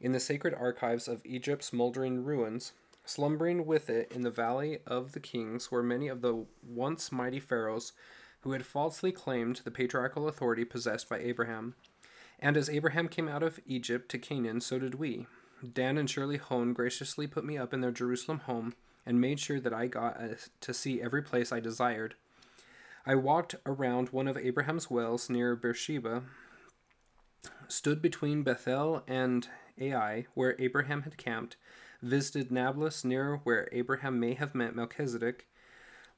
in 0.00 0.12
the 0.12 0.20
sacred 0.20 0.54
archives 0.54 1.06
of 1.06 1.20
Egypt's 1.26 1.70
moldering 1.70 2.24
ruins. 2.24 2.72
Slumbering 3.04 3.66
with 3.66 3.90
it 3.90 4.10
in 4.10 4.22
the 4.22 4.30
Valley 4.30 4.78
of 4.86 5.12
the 5.12 5.20
Kings 5.20 5.70
were 5.70 5.82
many 5.82 6.08
of 6.08 6.22
the 6.22 6.46
once 6.66 7.12
mighty 7.12 7.40
pharaohs 7.40 7.92
who 8.42 8.52
had 8.52 8.66
falsely 8.66 9.12
claimed 9.12 9.60
the 9.64 9.70
patriarchal 9.70 10.28
authority 10.28 10.64
possessed 10.64 11.08
by 11.08 11.18
Abraham. 11.18 11.74
And 12.38 12.56
as 12.56 12.68
Abraham 12.68 13.08
came 13.08 13.28
out 13.28 13.42
of 13.42 13.60
Egypt 13.66 14.10
to 14.10 14.18
Canaan, 14.18 14.60
so 14.60 14.78
did 14.78 14.96
we. 14.96 15.26
Dan 15.72 15.96
and 15.96 16.10
Shirley 16.10 16.38
Hone 16.38 16.72
graciously 16.72 17.26
put 17.26 17.44
me 17.44 17.56
up 17.56 17.72
in 17.72 17.80
their 17.80 17.92
Jerusalem 17.92 18.40
home 18.40 18.74
and 19.06 19.20
made 19.20 19.38
sure 19.38 19.60
that 19.60 19.72
I 19.72 19.86
got 19.86 20.20
uh, 20.20 20.34
to 20.60 20.74
see 20.74 21.00
every 21.00 21.22
place 21.22 21.52
I 21.52 21.60
desired. 21.60 22.14
I 23.06 23.14
walked 23.14 23.54
around 23.66 24.08
one 24.08 24.28
of 24.28 24.36
Abraham's 24.36 24.90
wells 24.90 25.28
near 25.28 25.56
Beersheba, 25.56 26.22
stood 27.68 28.02
between 28.02 28.42
Bethel 28.42 29.02
and 29.08 29.48
Ai, 29.80 30.26
where 30.34 30.56
Abraham 30.60 31.02
had 31.02 31.16
camped, 31.16 31.56
visited 32.00 32.50
Nablus 32.50 33.04
near 33.04 33.36
where 33.44 33.68
Abraham 33.72 34.20
may 34.20 34.34
have 34.34 34.54
met 34.54 34.76
Melchizedek, 34.76 35.46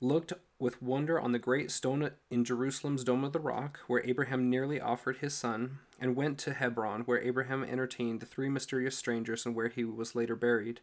looked 0.00 0.32
with 0.58 0.82
wonder 0.82 1.20
on 1.20 1.32
the 1.32 1.38
great 1.38 1.70
stone 1.70 2.10
in 2.30 2.44
Jerusalem's 2.44 3.04
Dome 3.04 3.24
of 3.24 3.32
the 3.32 3.40
Rock, 3.40 3.80
where 3.86 4.04
Abraham 4.04 4.48
nearly 4.48 4.80
offered 4.80 5.18
his 5.18 5.34
son, 5.34 5.78
and 6.00 6.16
went 6.16 6.38
to 6.38 6.54
Hebron, 6.54 7.02
where 7.02 7.20
Abraham 7.20 7.64
entertained 7.64 8.20
the 8.20 8.26
three 8.26 8.48
mysterious 8.48 8.96
strangers 8.96 9.46
and 9.46 9.54
where 9.54 9.68
he 9.68 9.84
was 9.84 10.14
later 10.14 10.36
buried. 10.36 10.80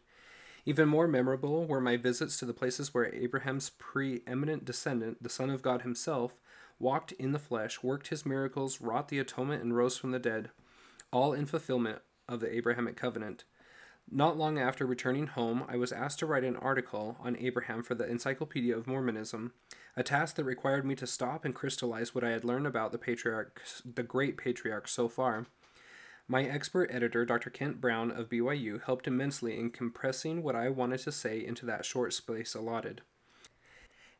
Even 0.64 0.88
more 0.88 1.08
memorable 1.08 1.66
were 1.66 1.80
my 1.80 1.96
visits 1.96 2.36
to 2.36 2.44
the 2.44 2.54
places 2.54 2.94
where 2.94 3.12
Abraham's 3.12 3.70
preeminent 3.70 4.64
descendant, 4.64 5.22
the 5.22 5.28
Son 5.28 5.50
of 5.50 5.62
God 5.62 5.82
himself, 5.82 6.34
walked 6.78 7.12
in 7.12 7.32
the 7.32 7.38
flesh, 7.38 7.82
worked 7.82 8.08
his 8.08 8.24
miracles, 8.24 8.80
wrought 8.80 9.08
the 9.08 9.18
atonement, 9.18 9.62
and 9.62 9.76
rose 9.76 9.96
from 9.96 10.12
the 10.12 10.18
dead, 10.18 10.50
all 11.10 11.32
in 11.32 11.46
fulfillment 11.46 12.00
of 12.28 12.40
the 12.40 12.54
Abrahamic 12.54 12.96
covenant. 12.96 13.44
Not 14.10 14.36
long 14.36 14.58
after 14.58 14.84
returning 14.84 15.28
home, 15.28 15.64
I 15.68 15.76
was 15.76 15.92
asked 15.92 16.18
to 16.18 16.26
write 16.26 16.44
an 16.44 16.56
article 16.56 17.16
on 17.20 17.36
Abraham 17.38 17.82
for 17.82 17.94
the 17.94 18.06
Encyclopedia 18.06 18.76
of 18.76 18.86
Mormonism, 18.86 19.52
a 19.96 20.02
task 20.02 20.36
that 20.36 20.44
required 20.44 20.84
me 20.84 20.94
to 20.96 21.06
stop 21.06 21.44
and 21.44 21.54
crystallize 21.54 22.14
what 22.14 22.24
I 22.24 22.30
had 22.30 22.44
learned 22.44 22.66
about 22.66 22.92
the 22.92 22.98
patriarch, 22.98 23.62
the 23.84 24.02
great 24.02 24.36
patriarch 24.36 24.88
so 24.88 25.08
far. 25.08 25.46
My 26.28 26.44
expert 26.44 26.90
editor, 26.92 27.24
Dr. 27.24 27.50
Kent 27.50 27.80
Brown 27.80 28.10
of 28.10 28.28
BYU, 28.28 28.82
helped 28.84 29.06
immensely 29.06 29.58
in 29.58 29.70
compressing 29.70 30.42
what 30.42 30.54
I 30.54 30.68
wanted 30.68 31.00
to 31.00 31.12
say 31.12 31.44
into 31.44 31.66
that 31.66 31.84
short 31.84 32.12
space 32.12 32.54
allotted. 32.54 33.02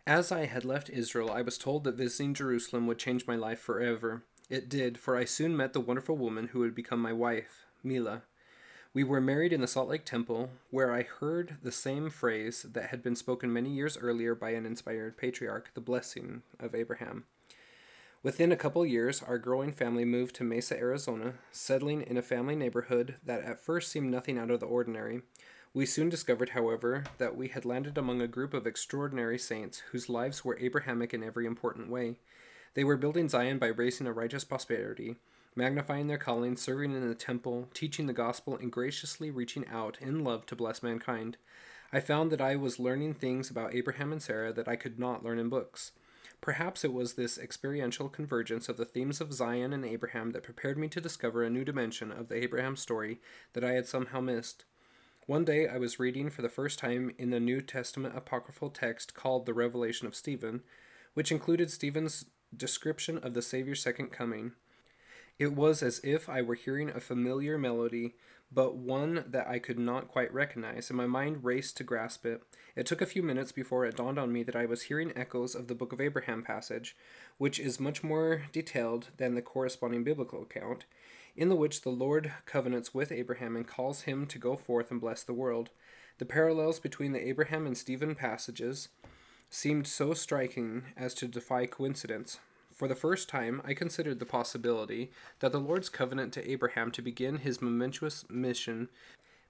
As 0.07 0.33
I 0.33 0.47
had 0.47 0.65
left 0.65 0.91
Israel, 0.91 1.31
I 1.31 1.43
was 1.43 1.57
told 1.57 1.85
that 1.85 1.95
visiting 1.95 2.35
Jerusalem 2.35 2.87
would 2.87 2.99
change 2.99 3.27
my 3.27 3.37
life 3.37 3.61
forever. 3.61 4.25
It 4.51 4.69
did, 4.69 4.99
for 4.99 5.17
I 5.17 5.25
soon 5.25 5.57
met 5.57 5.75
the 5.75 5.81
wonderful 5.81 6.17
woman 6.17 6.49
who 6.49 6.59
would 6.59 6.75
become 6.75 7.01
my 7.01 7.13
wife, 7.13 7.67
Mila. 7.85 8.23
We 8.95 9.05
were 9.05 9.23
married 9.23 9.55
in 9.55 9.63
the 9.63 9.67
Salt 9.67 9.89
Lake 9.89 10.05
Temple, 10.05 10.51
where 10.71 10.93
I 10.93 11.03
heard 11.03 11.57
the 11.63 11.73
same 11.73 12.11
phrase 12.11 12.67
that 12.75 12.91
had 12.91 13.03
been 13.03 13.17
spoken 13.17 13.51
many 13.51 13.71
years 13.71 13.97
earlier 13.97 14.35
by 14.35 14.51
an 14.51 14.67
inspired 14.67 15.17
patriarch, 15.17 15.71
the 15.73 15.81
blessing 15.81 16.43
of 16.61 16.75
Abraham. 16.75 17.25
Within 18.23 18.53
a 18.53 18.57
couple 18.57 18.85
years, 18.85 19.23
our 19.23 19.39
growing 19.39 19.73
family 19.73 20.05
moved 20.05 20.37
to 20.37 20.45
Mesa, 20.45 20.77
Arizona, 20.77 21.37
settling 21.51 22.03
in 22.03 22.19
a 22.19 22.23
family 22.23 22.55
neighborhood 22.55 23.15
that 23.25 23.43
at 23.43 23.61
first 23.61 23.91
seemed 23.91 24.11
nothing 24.11 24.39
out 24.39 24.51
of 24.51 24.61
the 24.61 24.67
ordinary. 24.67 25.23
We 25.73 25.87
soon 25.87 26.11
discovered, 26.11 26.51
however, 26.51 27.05
that 27.17 27.35
we 27.35 27.49
had 27.49 27.65
landed 27.65 27.97
among 27.97 28.21
a 28.21 28.29
group 28.29 28.53
of 28.53 28.67
extraordinary 28.67 29.39
saints 29.39 29.79
whose 29.93 30.11
lives 30.11 30.45
were 30.45 30.59
Abrahamic 30.59 31.15
in 31.15 31.25
every 31.25 31.47
important 31.47 31.89
way. 31.89 32.19
They 32.75 32.85
were 32.85 32.99
building 32.99 33.31
Zion 33.31 33.59
by 33.59 33.69
raising 33.69 34.07
a 34.07 34.13
righteous 34.13 34.45
prosperity, 34.45 35.17
magnifying 35.55 36.07
their 36.07 36.19
calling, 36.19 36.57
serving 36.57 36.95
in 36.95 37.09
the 37.09 37.15
temple, 37.15 37.69
teaching 37.75 38.07
the 38.07 38.13
gospel, 38.13 38.57
and 38.57 38.73
graciously 38.73 39.31
reaching 39.31 39.67
out 39.69 39.99
in 40.01 40.25
love 40.25 40.47
to 40.47 40.57
bless 40.57 40.83
mankind. 40.83 41.37
I 41.93 42.01
found 42.01 42.31
that 42.33 42.41
I 42.41 42.57
was 42.57 42.79
learning 42.79 43.15
things 43.15 43.51
about 43.51 43.75
Abraham 43.75 44.13
and 44.13 44.23
Sarah 44.23 44.53
that 44.53 44.69
I 44.69 44.77
could 44.77 44.99
not 44.99 45.25
learn 45.25 45.39
in 45.39 45.49
books. 45.49 45.93
Perhaps 46.41 46.85
it 46.85 46.93
was 46.93 47.15
this 47.15 47.39
experiential 47.39 48.09
convergence 48.09 48.69
of 48.69 48.77
the 48.77 48.85
themes 48.85 49.21
of 49.21 49.33
Zion 49.33 49.73
and 49.73 49.85
Abraham 49.85 50.33
that 50.33 50.43
prepared 50.43 50.77
me 50.77 50.89
to 50.89 51.01
discover 51.01 51.45
a 51.45 51.51
new 51.51 51.65
dimension 51.65 52.11
of 52.11 52.29
the 52.29 52.43
Abraham 52.43 52.77
story 52.77 53.21
that 53.53 53.63
I 53.63 53.73
had 53.73 53.87
somehow 53.87 54.21
missed. 54.21 54.65
One 55.27 55.45
day 55.45 55.69
I 55.69 55.79
was 55.79 56.01
reading 56.01 56.31
for 56.31 56.43
the 56.43 56.49
first 56.49 56.81
time 56.81 57.13
in 57.17 57.31
the 57.31 57.39
New 57.39 57.61
Testament 57.61 58.17
apocryphal 58.17 58.71
text 58.71 59.15
called 59.15 59.47
the 59.47 59.55
Revelation 59.55 60.09
of 60.09 60.17
Stephen, 60.17 60.63
which 61.15 61.31
included 61.31 61.71
Stephen's 61.71 62.25
description 62.57 63.19
of 63.19 63.35
the 63.35 63.43
Savior's 63.43 63.81
second 63.81 64.09
coming. 64.09 64.53
It 65.39 65.55
was 65.55 65.83
as 65.83 66.01
if 66.05 66.29
I 66.29 66.43
were 66.43 66.55
hearing 66.55 66.91
a 66.91 67.01
familiar 67.01 67.59
melody, 67.59 68.15
but 68.55 68.77
one 68.77 69.25
that 69.27 69.49
I 69.49 69.59
could 69.59 69.79
not 69.79 70.09
quite 70.09 70.33
recognize, 70.33 70.91
and 70.91 70.97
my 70.97 71.07
mind 71.07 71.43
raced 71.43 71.77
to 71.79 71.85
grasp 71.85 72.27
it. 72.27 72.43
It 72.77 72.87
took 72.87 73.01
a 73.01 73.07
few 73.07 73.23
minutes 73.23 73.51
before 73.51 73.85
it 73.87 73.97
dawned 73.97 74.19
on 74.19 74.33
me 74.33 74.43
that 74.43 74.57
I 74.57 74.67
was 74.67 74.83
hearing 74.83 75.13
echoes 75.17 75.55
of 75.55 75.69
the 75.69 75.75
Book 75.75 75.93
of 75.93 76.01
Abraham 76.01 76.43
passage, 76.43 76.95
which 77.39 77.59
is 77.59 77.81
much 77.81 78.03
more 78.03 78.43
detailed 78.53 79.09
than 79.17 79.35
the 79.35 79.43
corresponding 79.43 80.05
biblical 80.05 80.43
account, 80.43 80.85
in 81.35 81.49
the 81.49 81.57
which 81.57 81.81
the 81.81 81.91
Lord 81.91 82.33
covenants 82.45 82.93
with 82.93 83.11
Abraham 83.11 83.57
and 83.57 83.67
calls 83.67 84.03
him 84.03 84.27
to 84.27 84.39
go 84.39 84.55
forth 84.55 84.91
and 84.91 85.01
bless 85.01 85.23
the 85.23 85.33
world. 85.33 85.71
The 86.19 86.27
parallels 86.27 86.79
between 86.79 87.13
the 87.13 87.27
Abraham 87.27 87.67
and 87.67 87.77
Stephen 87.77 88.15
passages 88.15 88.89
seemed 89.49 89.87
so 89.87 90.13
striking 90.13 90.85
as 90.97 91.15
to 91.15 91.27
defy 91.27 91.67
coincidence. 91.67 92.39
For 92.83 92.89
the 92.89 92.97
first 92.97 93.29
time, 93.29 93.63
I 93.65 93.75
considered 93.75 94.19
the 94.19 94.27
possibility 94.27 95.13
that 95.39 95.53
the 95.53 95.61
Lord's 95.61 95.89
covenant 95.89 96.33
to 96.33 96.51
Abraham 96.51 96.91
to 96.91 97.01
begin 97.01 97.37
his 97.37 97.63
momentous 97.63 98.29
mission 98.29 98.89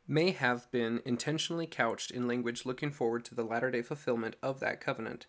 may 0.07 0.33
have 0.33 0.71
been 0.71 1.01
intentionally 1.07 1.67
couched 1.67 2.11
in 2.11 2.29
language 2.29 2.67
looking 2.67 2.91
forward 2.91 3.25
to 3.25 3.35
the 3.35 3.43
latter 3.43 3.71
day 3.71 3.81
fulfillment 3.81 4.37
of 4.43 4.61
that 4.61 4.83
covenant. 4.83 5.25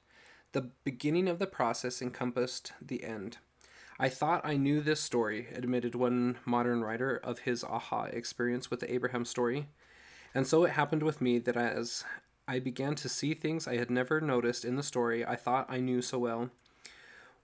The 0.51 0.71
beginning 0.83 1.29
of 1.29 1.39
the 1.39 1.47
process 1.47 2.01
encompassed 2.01 2.73
the 2.81 3.05
end. 3.05 3.37
I 3.97 4.09
thought 4.09 4.45
I 4.45 4.57
knew 4.57 4.81
this 4.81 4.99
story, 4.99 5.47
admitted 5.53 5.95
one 5.95 6.39
modern 6.43 6.83
writer 6.83 7.21
of 7.23 7.39
his 7.39 7.63
aha 7.63 8.07
experience 8.11 8.69
with 8.69 8.81
the 8.81 8.93
Abraham 8.93 9.23
story. 9.23 9.69
And 10.35 10.45
so 10.45 10.65
it 10.65 10.71
happened 10.71 11.03
with 11.03 11.21
me 11.21 11.39
that 11.39 11.55
as 11.55 12.03
I 12.49 12.59
began 12.59 12.95
to 12.95 13.07
see 13.07 13.33
things 13.33 13.65
I 13.65 13.77
had 13.77 13.89
never 13.89 14.19
noticed 14.19 14.65
in 14.65 14.75
the 14.75 14.83
story 14.83 15.25
I 15.25 15.37
thought 15.37 15.67
I 15.69 15.79
knew 15.79 16.01
so 16.01 16.19
well, 16.19 16.49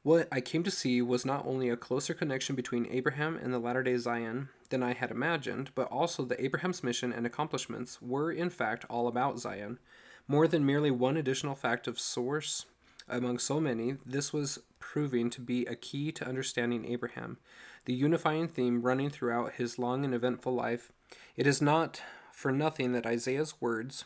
what 0.04 0.28
I 0.32 0.42
came 0.42 0.64
to 0.64 0.72
see 0.72 1.02
was 1.02 1.26
not 1.26 1.46
only 1.46 1.70
a 1.70 1.78
closer 1.78 2.14
connection 2.14 2.56
between 2.56 2.88
Abraham 2.90 3.38
and 3.38 3.54
the 3.54 3.60
latter 3.60 3.84
day 3.84 3.98
Zion 3.98 4.50
than 4.70 4.82
I 4.82 4.94
had 4.94 5.12
imagined, 5.12 5.72
but 5.76 5.92
also 5.92 6.24
that 6.26 6.42
Abraham's 6.42 6.84
mission 6.84 7.12
and 7.12 7.26
accomplishments 7.26 8.02
were 8.02 8.32
in 8.32 8.50
fact 8.50 8.86
all 8.90 9.08
about 9.08 9.40
Zion. 9.40 9.80
More 10.28 10.48
than 10.48 10.66
merely 10.66 10.92
one 10.92 11.18
additional 11.18 11.56
fact 11.56 11.88
of 11.88 12.00
source 12.00 12.66
among 13.08 13.40
so 13.40 13.60
many, 13.60 13.98
this 14.06 14.32
was 14.32 14.60
proving 14.80 15.30
to 15.32 15.42
be 15.42 15.66
a 15.66 15.76
key 15.76 16.12
to 16.14 16.28
understanding 16.28 16.86
Abraham, 16.86 17.38
the 17.86 17.94
unifying 17.94 18.48
theme 18.48 18.82
running 18.84 19.10
throughout 19.10 19.54
his 19.54 19.80
long 19.80 20.06
and 20.06 20.14
eventful 20.14 20.54
life. 20.54 20.92
It 21.36 21.48
is 21.48 21.62
not 21.62 22.02
for 22.32 22.52
nothing 22.52 22.94
that 22.94 23.06
Isaiah's 23.06 23.56
words 23.60 24.06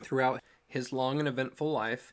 throughout 0.00 0.42
his 0.66 0.92
long 0.92 1.18
and 1.18 1.26
eventful 1.26 1.72
life 1.72 2.12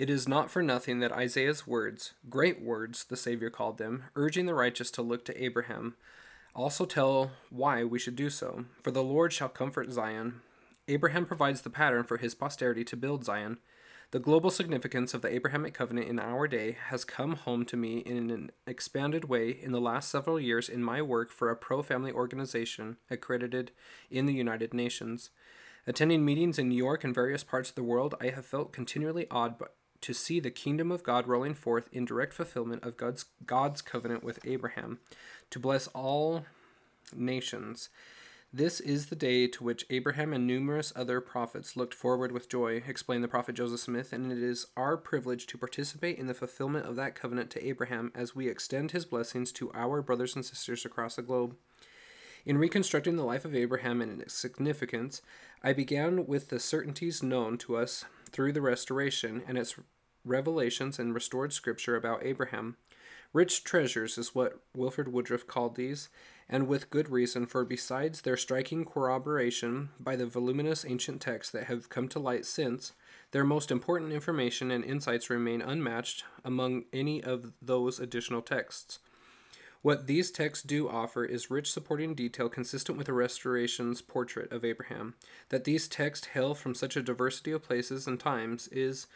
it 0.00 0.08
is 0.08 0.26
not 0.26 0.50
for 0.50 0.62
nothing 0.62 1.00
that 1.00 1.12
Isaiah's 1.12 1.66
words, 1.66 2.14
great 2.30 2.62
words, 2.62 3.04
the 3.04 3.18
Savior 3.18 3.50
called 3.50 3.76
them, 3.76 4.04
urging 4.16 4.46
the 4.46 4.54
righteous 4.54 4.90
to 4.92 5.02
look 5.02 5.26
to 5.26 5.44
Abraham, 5.44 5.94
also 6.54 6.86
tell 6.86 7.32
why 7.50 7.84
we 7.84 7.98
should 7.98 8.16
do 8.16 8.30
so. 8.30 8.64
For 8.82 8.92
the 8.92 9.02
Lord 9.02 9.30
shall 9.30 9.50
comfort 9.50 9.92
Zion. 9.92 10.40
Abraham 10.88 11.26
provides 11.26 11.60
the 11.60 11.68
pattern 11.68 12.04
for 12.04 12.16
his 12.16 12.34
posterity 12.34 12.82
to 12.82 12.96
build 12.96 13.26
Zion. 13.26 13.58
The 14.12 14.18
global 14.18 14.50
significance 14.50 15.12
of 15.12 15.20
the 15.20 15.34
Abrahamic 15.34 15.74
covenant 15.74 16.08
in 16.08 16.18
our 16.18 16.48
day 16.48 16.78
has 16.88 17.04
come 17.04 17.36
home 17.36 17.66
to 17.66 17.76
me 17.76 17.98
in 17.98 18.30
an 18.30 18.52
expanded 18.66 19.26
way 19.26 19.50
in 19.50 19.70
the 19.70 19.82
last 19.82 20.08
several 20.08 20.40
years 20.40 20.70
in 20.70 20.82
my 20.82 21.02
work 21.02 21.30
for 21.30 21.50
a 21.50 21.56
pro 21.56 21.82
family 21.82 22.10
organization 22.10 22.96
accredited 23.10 23.70
in 24.10 24.24
the 24.24 24.32
United 24.32 24.72
Nations. 24.72 25.28
Attending 25.86 26.24
meetings 26.24 26.58
in 26.58 26.70
New 26.70 26.76
York 26.76 27.04
and 27.04 27.14
various 27.14 27.44
parts 27.44 27.68
of 27.68 27.74
the 27.74 27.82
world, 27.82 28.14
I 28.18 28.28
have 28.28 28.46
felt 28.46 28.72
continually 28.72 29.26
awed 29.30 29.58
to 30.02 30.14
see 30.14 30.40
the 30.40 30.50
kingdom 30.50 30.90
of 30.90 31.02
God 31.02 31.26
rolling 31.26 31.54
forth 31.54 31.88
in 31.92 32.04
direct 32.04 32.32
fulfillment 32.32 32.84
of 32.84 32.96
God's 32.96 33.26
God's 33.46 33.82
covenant 33.82 34.24
with 34.24 34.38
Abraham 34.44 34.98
to 35.50 35.58
bless 35.58 35.86
all 35.88 36.44
nations. 37.14 37.88
This 38.52 38.80
is 38.80 39.06
the 39.06 39.16
day 39.16 39.46
to 39.46 39.62
which 39.62 39.86
Abraham 39.90 40.32
and 40.32 40.44
numerous 40.44 40.92
other 40.96 41.20
prophets 41.20 41.76
looked 41.76 41.94
forward 41.94 42.32
with 42.32 42.48
joy, 42.48 42.82
explained 42.84 43.22
the 43.22 43.28
prophet 43.28 43.54
Joseph 43.54 43.78
Smith, 43.78 44.12
and 44.12 44.32
it 44.32 44.42
is 44.42 44.66
our 44.76 44.96
privilege 44.96 45.46
to 45.46 45.58
participate 45.58 46.18
in 46.18 46.26
the 46.26 46.34
fulfillment 46.34 46.84
of 46.84 46.96
that 46.96 47.14
covenant 47.14 47.50
to 47.50 47.64
Abraham 47.64 48.10
as 48.12 48.34
we 48.34 48.48
extend 48.48 48.90
his 48.90 49.04
blessings 49.04 49.52
to 49.52 49.70
our 49.72 50.02
brothers 50.02 50.34
and 50.34 50.44
sisters 50.44 50.84
across 50.84 51.14
the 51.14 51.22
globe. 51.22 51.54
In 52.46 52.56
reconstructing 52.56 53.16
the 53.16 53.24
life 53.24 53.44
of 53.44 53.54
Abraham 53.54 54.00
and 54.00 54.20
its 54.20 54.34
significance, 54.34 55.20
I 55.62 55.72
began 55.72 56.26
with 56.26 56.48
the 56.48 56.58
certainties 56.58 57.22
known 57.22 57.58
to 57.58 57.76
us 57.76 58.04
through 58.30 58.52
the 58.52 58.62
restoration 58.62 59.42
and 59.46 59.58
its 59.58 59.76
revelations 60.24 60.98
and 60.98 61.14
restored 61.14 61.52
scripture 61.52 61.96
about 61.96 62.24
Abraham. 62.24 62.76
Rich 63.32 63.62
treasures 63.62 64.18
is 64.18 64.34
what 64.34 64.60
Wilford 64.74 65.12
Woodruff 65.12 65.46
called 65.46 65.76
these, 65.76 66.08
and 66.48 66.66
with 66.66 66.90
good 66.90 67.10
reason, 67.10 67.46
for 67.46 67.64
besides 67.64 68.22
their 68.22 68.36
striking 68.36 68.84
corroboration 68.84 69.90
by 70.00 70.16
the 70.16 70.26
voluminous 70.26 70.84
ancient 70.84 71.20
texts 71.20 71.52
that 71.52 71.64
have 71.64 71.88
come 71.88 72.08
to 72.08 72.18
light 72.18 72.44
since, 72.44 72.92
their 73.30 73.44
most 73.44 73.70
important 73.70 74.12
information 74.12 74.72
and 74.72 74.84
insights 74.84 75.30
remain 75.30 75.62
unmatched 75.62 76.24
among 76.44 76.84
any 76.92 77.22
of 77.22 77.52
those 77.62 78.00
additional 78.00 78.42
texts. 78.42 78.98
What 79.82 80.06
these 80.06 80.30
texts 80.30 80.62
do 80.62 80.90
offer 80.90 81.24
is 81.24 81.50
rich 81.50 81.72
supporting 81.72 82.14
detail 82.14 82.50
consistent 82.50 82.98
with 82.98 83.06
the 83.06 83.14
restoration's 83.14 84.02
portrait 84.02 84.52
of 84.52 84.62
Abraham. 84.62 85.14
That 85.48 85.64
these 85.64 85.88
texts 85.88 86.28
hail 86.28 86.54
from 86.54 86.74
such 86.74 86.96
a 86.96 87.02
diversity 87.02 87.50
of 87.50 87.62
places 87.62 88.06
and 88.06 88.20
times 88.20 88.68
is, 88.68 89.06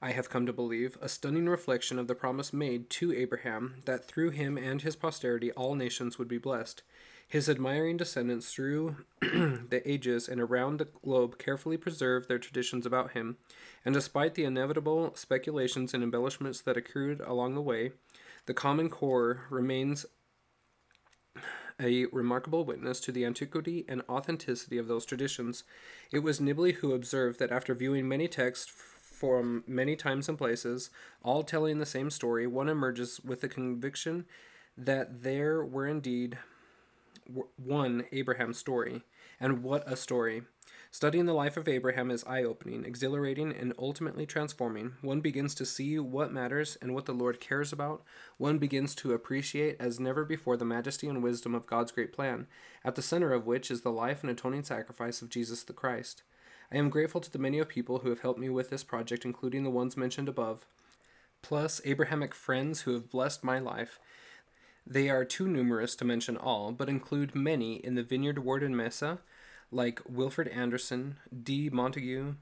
I 0.00 0.12
have 0.12 0.30
come 0.30 0.46
to 0.46 0.52
believe, 0.52 0.96
a 1.02 1.10
stunning 1.10 1.46
reflection 1.46 1.98
of 1.98 2.06
the 2.06 2.14
promise 2.14 2.54
made 2.54 2.88
to 2.90 3.12
Abraham 3.12 3.82
that 3.84 4.06
through 4.06 4.30
him 4.30 4.56
and 4.56 4.80
his 4.80 4.96
posterity 4.96 5.52
all 5.52 5.74
nations 5.74 6.18
would 6.18 6.28
be 6.28 6.38
blessed. 6.38 6.82
His 7.28 7.46
admiring 7.46 7.98
descendants 7.98 8.50
through 8.50 8.96
the 9.20 9.82
ages 9.84 10.26
and 10.26 10.40
around 10.40 10.78
the 10.78 10.86
globe 10.86 11.36
carefully 11.36 11.76
preserve 11.76 12.26
their 12.26 12.38
traditions 12.38 12.86
about 12.86 13.10
him, 13.10 13.36
and 13.84 13.92
despite 13.92 14.34
the 14.34 14.44
inevitable 14.44 15.14
speculations 15.14 15.92
and 15.92 16.02
embellishments 16.02 16.62
that 16.62 16.78
accrued 16.78 17.20
along 17.20 17.54
the 17.54 17.60
way, 17.60 17.92
the 18.46 18.54
Common 18.54 18.88
Core 18.88 19.46
remains 19.50 20.06
a 21.80 22.06
remarkable 22.06 22.64
witness 22.64 23.00
to 23.00 23.12
the 23.12 23.24
antiquity 23.24 23.84
and 23.88 24.02
authenticity 24.08 24.78
of 24.78 24.88
those 24.88 25.06
traditions. 25.06 25.64
It 26.12 26.20
was 26.20 26.40
Nibley 26.40 26.74
who 26.76 26.92
observed 26.92 27.38
that 27.38 27.52
after 27.52 27.74
viewing 27.74 28.08
many 28.08 28.26
texts 28.26 28.72
from 29.18 29.64
many 29.66 29.96
times 29.96 30.28
and 30.28 30.38
places, 30.38 30.90
all 31.22 31.42
telling 31.42 31.78
the 31.78 31.86
same 31.86 32.10
story, 32.10 32.46
one 32.46 32.68
emerges 32.68 33.20
with 33.20 33.40
the 33.40 33.48
conviction 33.48 34.26
that 34.76 35.22
there 35.22 35.64
were 35.64 35.86
indeed 35.86 36.38
one 37.56 38.04
Abraham 38.12 38.52
story. 38.52 39.02
And 39.40 39.62
what 39.62 39.82
a 39.90 39.96
story! 39.96 40.42
Studying 40.90 41.26
the 41.26 41.34
life 41.34 41.58
of 41.58 41.68
Abraham 41.68 42.10
is 42.10 42.24
eye 42.24 42.42
opening, 42.42 42.84
exhilarating, 42.84 43.52
and 43.52 43.74
ultimately 43.78 44.24
transforming. 44.24 44.94
One 45.02 45.20
begins 45.20 45.54
to 45.56 45.66
see 45.66 45.98
what 45.98 46.32
matters 46.32 46.78
and 46.80 46.94
what 46.94 47.04
the 47.04 47.12
Lord 47.12 47.40
cares 47.40 47.72
about. 47.72 48.02
One 48.38 48.58
begins 48.58 48.94
to 48.96 49.12
appreciate 49.12 49.76
as 49.78 50.00
never 50.00 50.24
before 50.24 50.56
the 50.56 50.64
majesty 50.64 51.06
and 51.06 51.22
wisdom 51.22 51.54
of 51.54 51.66
God's 51.66 51.92
great 51.92 52.12
plan, 52.12 52.46
at 52.84 52.94
the 52.94 53.02
center 53.02 53.34
of 53.34 53.46
which 53.46 53.70
is 53.70 53.82
the 53.82 53.92
life 53.92 54.22
and 54.22 54.30
atoning 54.30 54.64
sacrifice 54.64 55.20
of 55.20 55.28
Jesus 55.28 55.62
the 55.62 55.74
Christ. 55.74 56.22
I 56.72 56.78
am 56.78 56.90
grateful 56.90 57.20
to 57.20 57.30
the 57.30 57.38
many 57.38 57.62
people 57.64 57.98
who 57.98 58.08
have 58.08 58.20
helped 58.20 58.40
me 58.40 58.48
with 58.48 58.70
this 58.70 58.84
project, 58.84 59.26
including 59.26 59.64
the 59.64 59.70
ones 59.70 59.96
mentioned 59.96 60.28
above, 60.28 60.64
plus 61.42 61.82
Abrahamic 61.84 62.34
friends 62.34 62.82
who 62.82 62.94
have 62.94 63.10
blessed 63.10 63.44
my 63.44 63.58
life. 63.58 64.00
They 64.86 65.10
are 65.10 65.24
too 65.24 65.48
numerous 65.48 65.94
to 65.96 66.06
mention 66.06 66.38
all, 66.38 66.72
but 66.72 66.88
include 66.88 67.34
many 67.34 67.74
in 67.74 67.94
the 67.94 68.02
Vineyard 68.02 68.38
Ward 68.38 68.68
Mesa, 68.70 69.18
like 69.70 70.00
Wilfred 70.08 70.48
Anderson, 70.48 71.16
D. 71.42 71.68
Montague, 71.70 72.34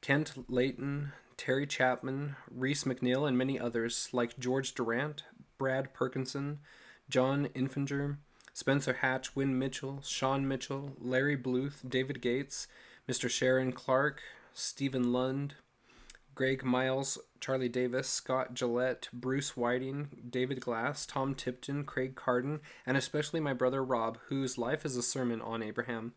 Kent 0.00 0.44
Layton, 0.48 1.12
Terry 1.36 1.66
Chapman, 1.66 2.36
Reese 2.50 2.84
McNeil, 2.84 3.26
and 3.26 3.36
many 3.36 3.58
others, 3.58 4.08
like 4.12 4.38
George 4.38 4.74
Durant, 4.74 5.24
Brad 5.58 5.92
Perkinson, 5.92 6.58
John 7.08 7.48
Infinger, 7.54 8.18
Spencer 8.52 8.94
Hatch, 8.94 9.36
Win 9.36 9.58
Mitchell, 9.58 10.00
Sean 10.02 10.48
Mitchell, 10.48 10.92
Larry 10.98 11.36
Bluth, 11.36 11.88
David 11.88 12.22
Gates, 12.22 12.68
Mr. 13.08 13.28
Sharon 13.28 13.72
Clark, 13.72 14.22
Stephen 14.54 15.12
Lund, 15.12 15.56
Greg 16.36 16.62
Miles, 16.62 17.16
Charlie 17.40 17.70
Davis, 17.70 18.06
Scott 18.10 18.52
Gillette, 18.52 19.08
Bruce 19.10 19.56
Whiting, 19.56 20.28
David 20.28 20.60
Glass, 20.60 21.06
Tom 21.06 21.34
Tipton, 21.34 21.82
Craig 21.82 22.14
Carden, 22.14 22.60
and 22.84 22.94
especially 22.94 23.40
my 23.40 23.54
brother 23.54 23.82
Rob, 23.82 24.18
whose 24.28 24.58
life 24.58 24.84
is 24.84 24.96
a 24.96 25.02
sermon 25.02 25.40
on 25.40 25.62
Abraham. 25.62 26.12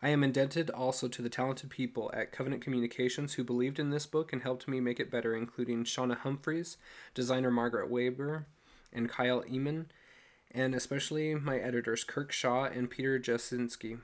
I 0.00 0.10
am 0.10 0.22
indebted 0.22 0.70
also 0.70 1.08
to 1.08 1.20
the 1.20 1.28
talented 1.28 1.68
people 1.68 2.12
at 2.14 2.30
Covenant 2.30 2.62
Communications 2.62 3.34
who 3.34 3.42
believed 3.42 3.80
in 3.80 3.90
this 3.90 4.06
book 4.06 4.32
and 4.32 4.42
helped 4.42 4.68
me 4.68 4.78
make 4.78 5.00
it 5.00 5.10
better, 5.10 5.34
including 5.34 5.82
Shauna 5.82 6.18
Humphreys, 6.18 6.76
designer 7.12 7.50
Margaret 7.50 7.90
Weber, 7.90 8.46
and 8.92 9.08
Kyle 9.08 9.42
Eman, 9.42 9.86
and 10.52 10.76
especially 10.76 11.34
my 11.34 11.58
editors 11.58 12.04
Kirk 12.04 12.30
Shaw 12.30 12.66
and 12.66 12.88
Peter 12.88 13.18
Jasinski 13.18 13.98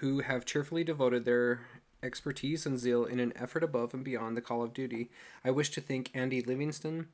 who 0.00 0.20
have 0.20 0.44
cheerfully 0.44 0.84
devoted 0.84 1.24
their 1.24 1.60
expertise 2.04 2.66
and 2.66 2.78
zeal 2.78 3.04
in 3.04 3.18
an 3.18 3.32
effort 3.36 3.64
above 3.64 3.94
and 3.94 4.04
beyond 4.04 4.36
the 4.36 4.42
call 4.42 4.62
of 4.62 4.74
duty. 4.74 5.10
I 5.44 5.50
wish 5.50 5.70
to 5.70 5.80
thank 5.80 6.10
Andy 6.14 6.42
Livingston 6.42 7.08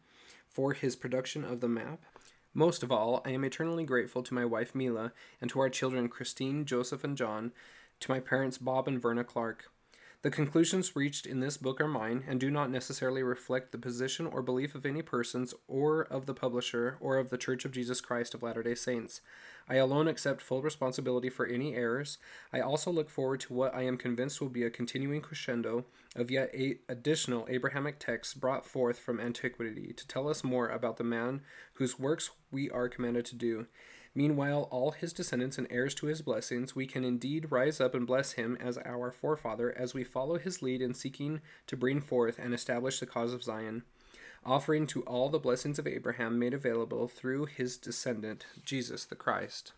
for 0.48 0.72
his 0.72 0.96
production 0.96 1.44
of 1.44 1.60
the 1.60 1.68
map. 1.68 2.00
Most 2.52 2.82
of 2.82 2.90
all, 2.90 3.22
I 3.24 3.30
am 3.30 3.44
eternally 3.44 3.84
grateful 3.84 4.22
to 4.24 4.34
my 4.34 4.44
wife 4.44 4.74
Mila 4.74 5.12
and 5.40 5.48
to 5.50 5.60
our 5.60 5.68
children 5.68 6.08
Christine, 6.08 6.64
Joseph, 6.64 7.04
and 7.04 7.16
John, 7.16 7.52
to 8.00 8.10
my 8.10 8.18
parents 8.18 8.58
Bob 8.58 8.88
and 8.88 9.00
Verna 9.00 9.22
Clark. 9.22 9.70
The 10.22 10.30
conclusions 10.30 10.94
reached 10.94 11.24
in 11.24 11.40
this 11.40 11.56
book 11.56 11.80
are 11.80 11.88
mine 11.88 12.24
and 12.28 12.38
do 12.38 12.50
not 12.50 12.70
necessarily 12.70 13.22
reflect 13.22 13.72
the 13.72 13.78
position 13.78 14.26
or 14.26 14.42
belief 14.42 14.74
of 14.74 14.84
any 14.84 15.00
persons 15.00 15.54
or 15.66 16.02
of 16.02 16.26
the 16.26 16.34
publisher 16.34 16.98
or 17.00 17.16
of 17.16 17.30
the 17.30 17.38
Church 17.38 17.64
of 17.64 17.72
Jesus 17.72 18.02
Christ 18.02 18.34
of 18.34 18.42
Latter 18.42 18.62
day 18.62 18.74
Saints. 18.74 19.22
I 19.66 19.76
alone 19.76 20.08
accept 20.08 20.42
full 20.42 20.60
responsibility 20.60 21.30
for 21.30 21.46
any 21.46 21.74
errors. 21.74 22.18
I 22.52 22.60
also 22.60 22.90
look 22.90 23.08
forward 23.08 23.40
to 23.40 23.54
what 23.54 23.74
I 23.74 23.84
am 23.84 23.96
convinced 23.96 24.42
will 24.42 24.50
be 24.50 24.64
a 24.64 24.68
continuing 24.68 25.22
crescendo 25.22 25.86
of 26.14 26.30
yet 26.30 26.50
eight 26.52 26.82
additional 26.86 27.46
Abrahamic 27.48 27.98
texts 27.98 28.34
brought 28.34 28.66
forth 28.66 28.98
from 28.98 29.20
antiquity 29.20 29.94
to 29.94 30.06
tell 30.06 30.28
us 30.28 30.44
more 30.44 30.68
about 30.68 30.98
the 30.98 31.04
man 31.04 31.40
whose 31.74 31.98
works 31.98 32.28
we 32.50 32.68
are 32.68 32.90
commanded 32.90 33.24
to 33.24 33.36
do. 33.36 33.68
Meanwhile, 34.14 34.68
all 34.72 34.90
his 34.90 35.12
descendants 35.12 35.56
and 35.56 35.68
heirs 35.70 35.94
to 35.96 36.06
his 36.06 36.20
blessings, 36.20 36.74
we 36.74 36.86
can 36.86 37.04
indeed 37.04 37.52
rise 37.52 37.80
up 37.80 37.94
and 37.94 38.06
bless 38.06 38.32
him 38.32 38.56
as 38.60 38.76
our 38.78 39.12
forefather 39.12 39.72
as 39.76 39.94
we 39.94 40.02
follow 40.02 40.36
his 40.38 40.62
lead 40.62 40.82
in 40.82 40.94
seeking 40.94 41.40
to 41.68 41.76
bring 41.76 42.00
forth 42.00 42.38
and 42.38 42.52
establish 42.52 42.98
the 42.98 43.06
cause 43.06 43.32
of 43.32 43.44
Zion, 43.44 43.84
offering 44.44 44.86
to 44.88 45.02
all 45.02 45.28
the 45.28 45.38
blessings 45.38 45.78
of 45.78 45.86
Abraham 45.86 46.38
made 46.38 46.54
available 46.54 47.06
through 47.06 47.46
his 47.46 47.76
descendant, 47.76 48.46
Jesus 48.64 49.04
the 49.04 49.14
Christ. 49.14 49.74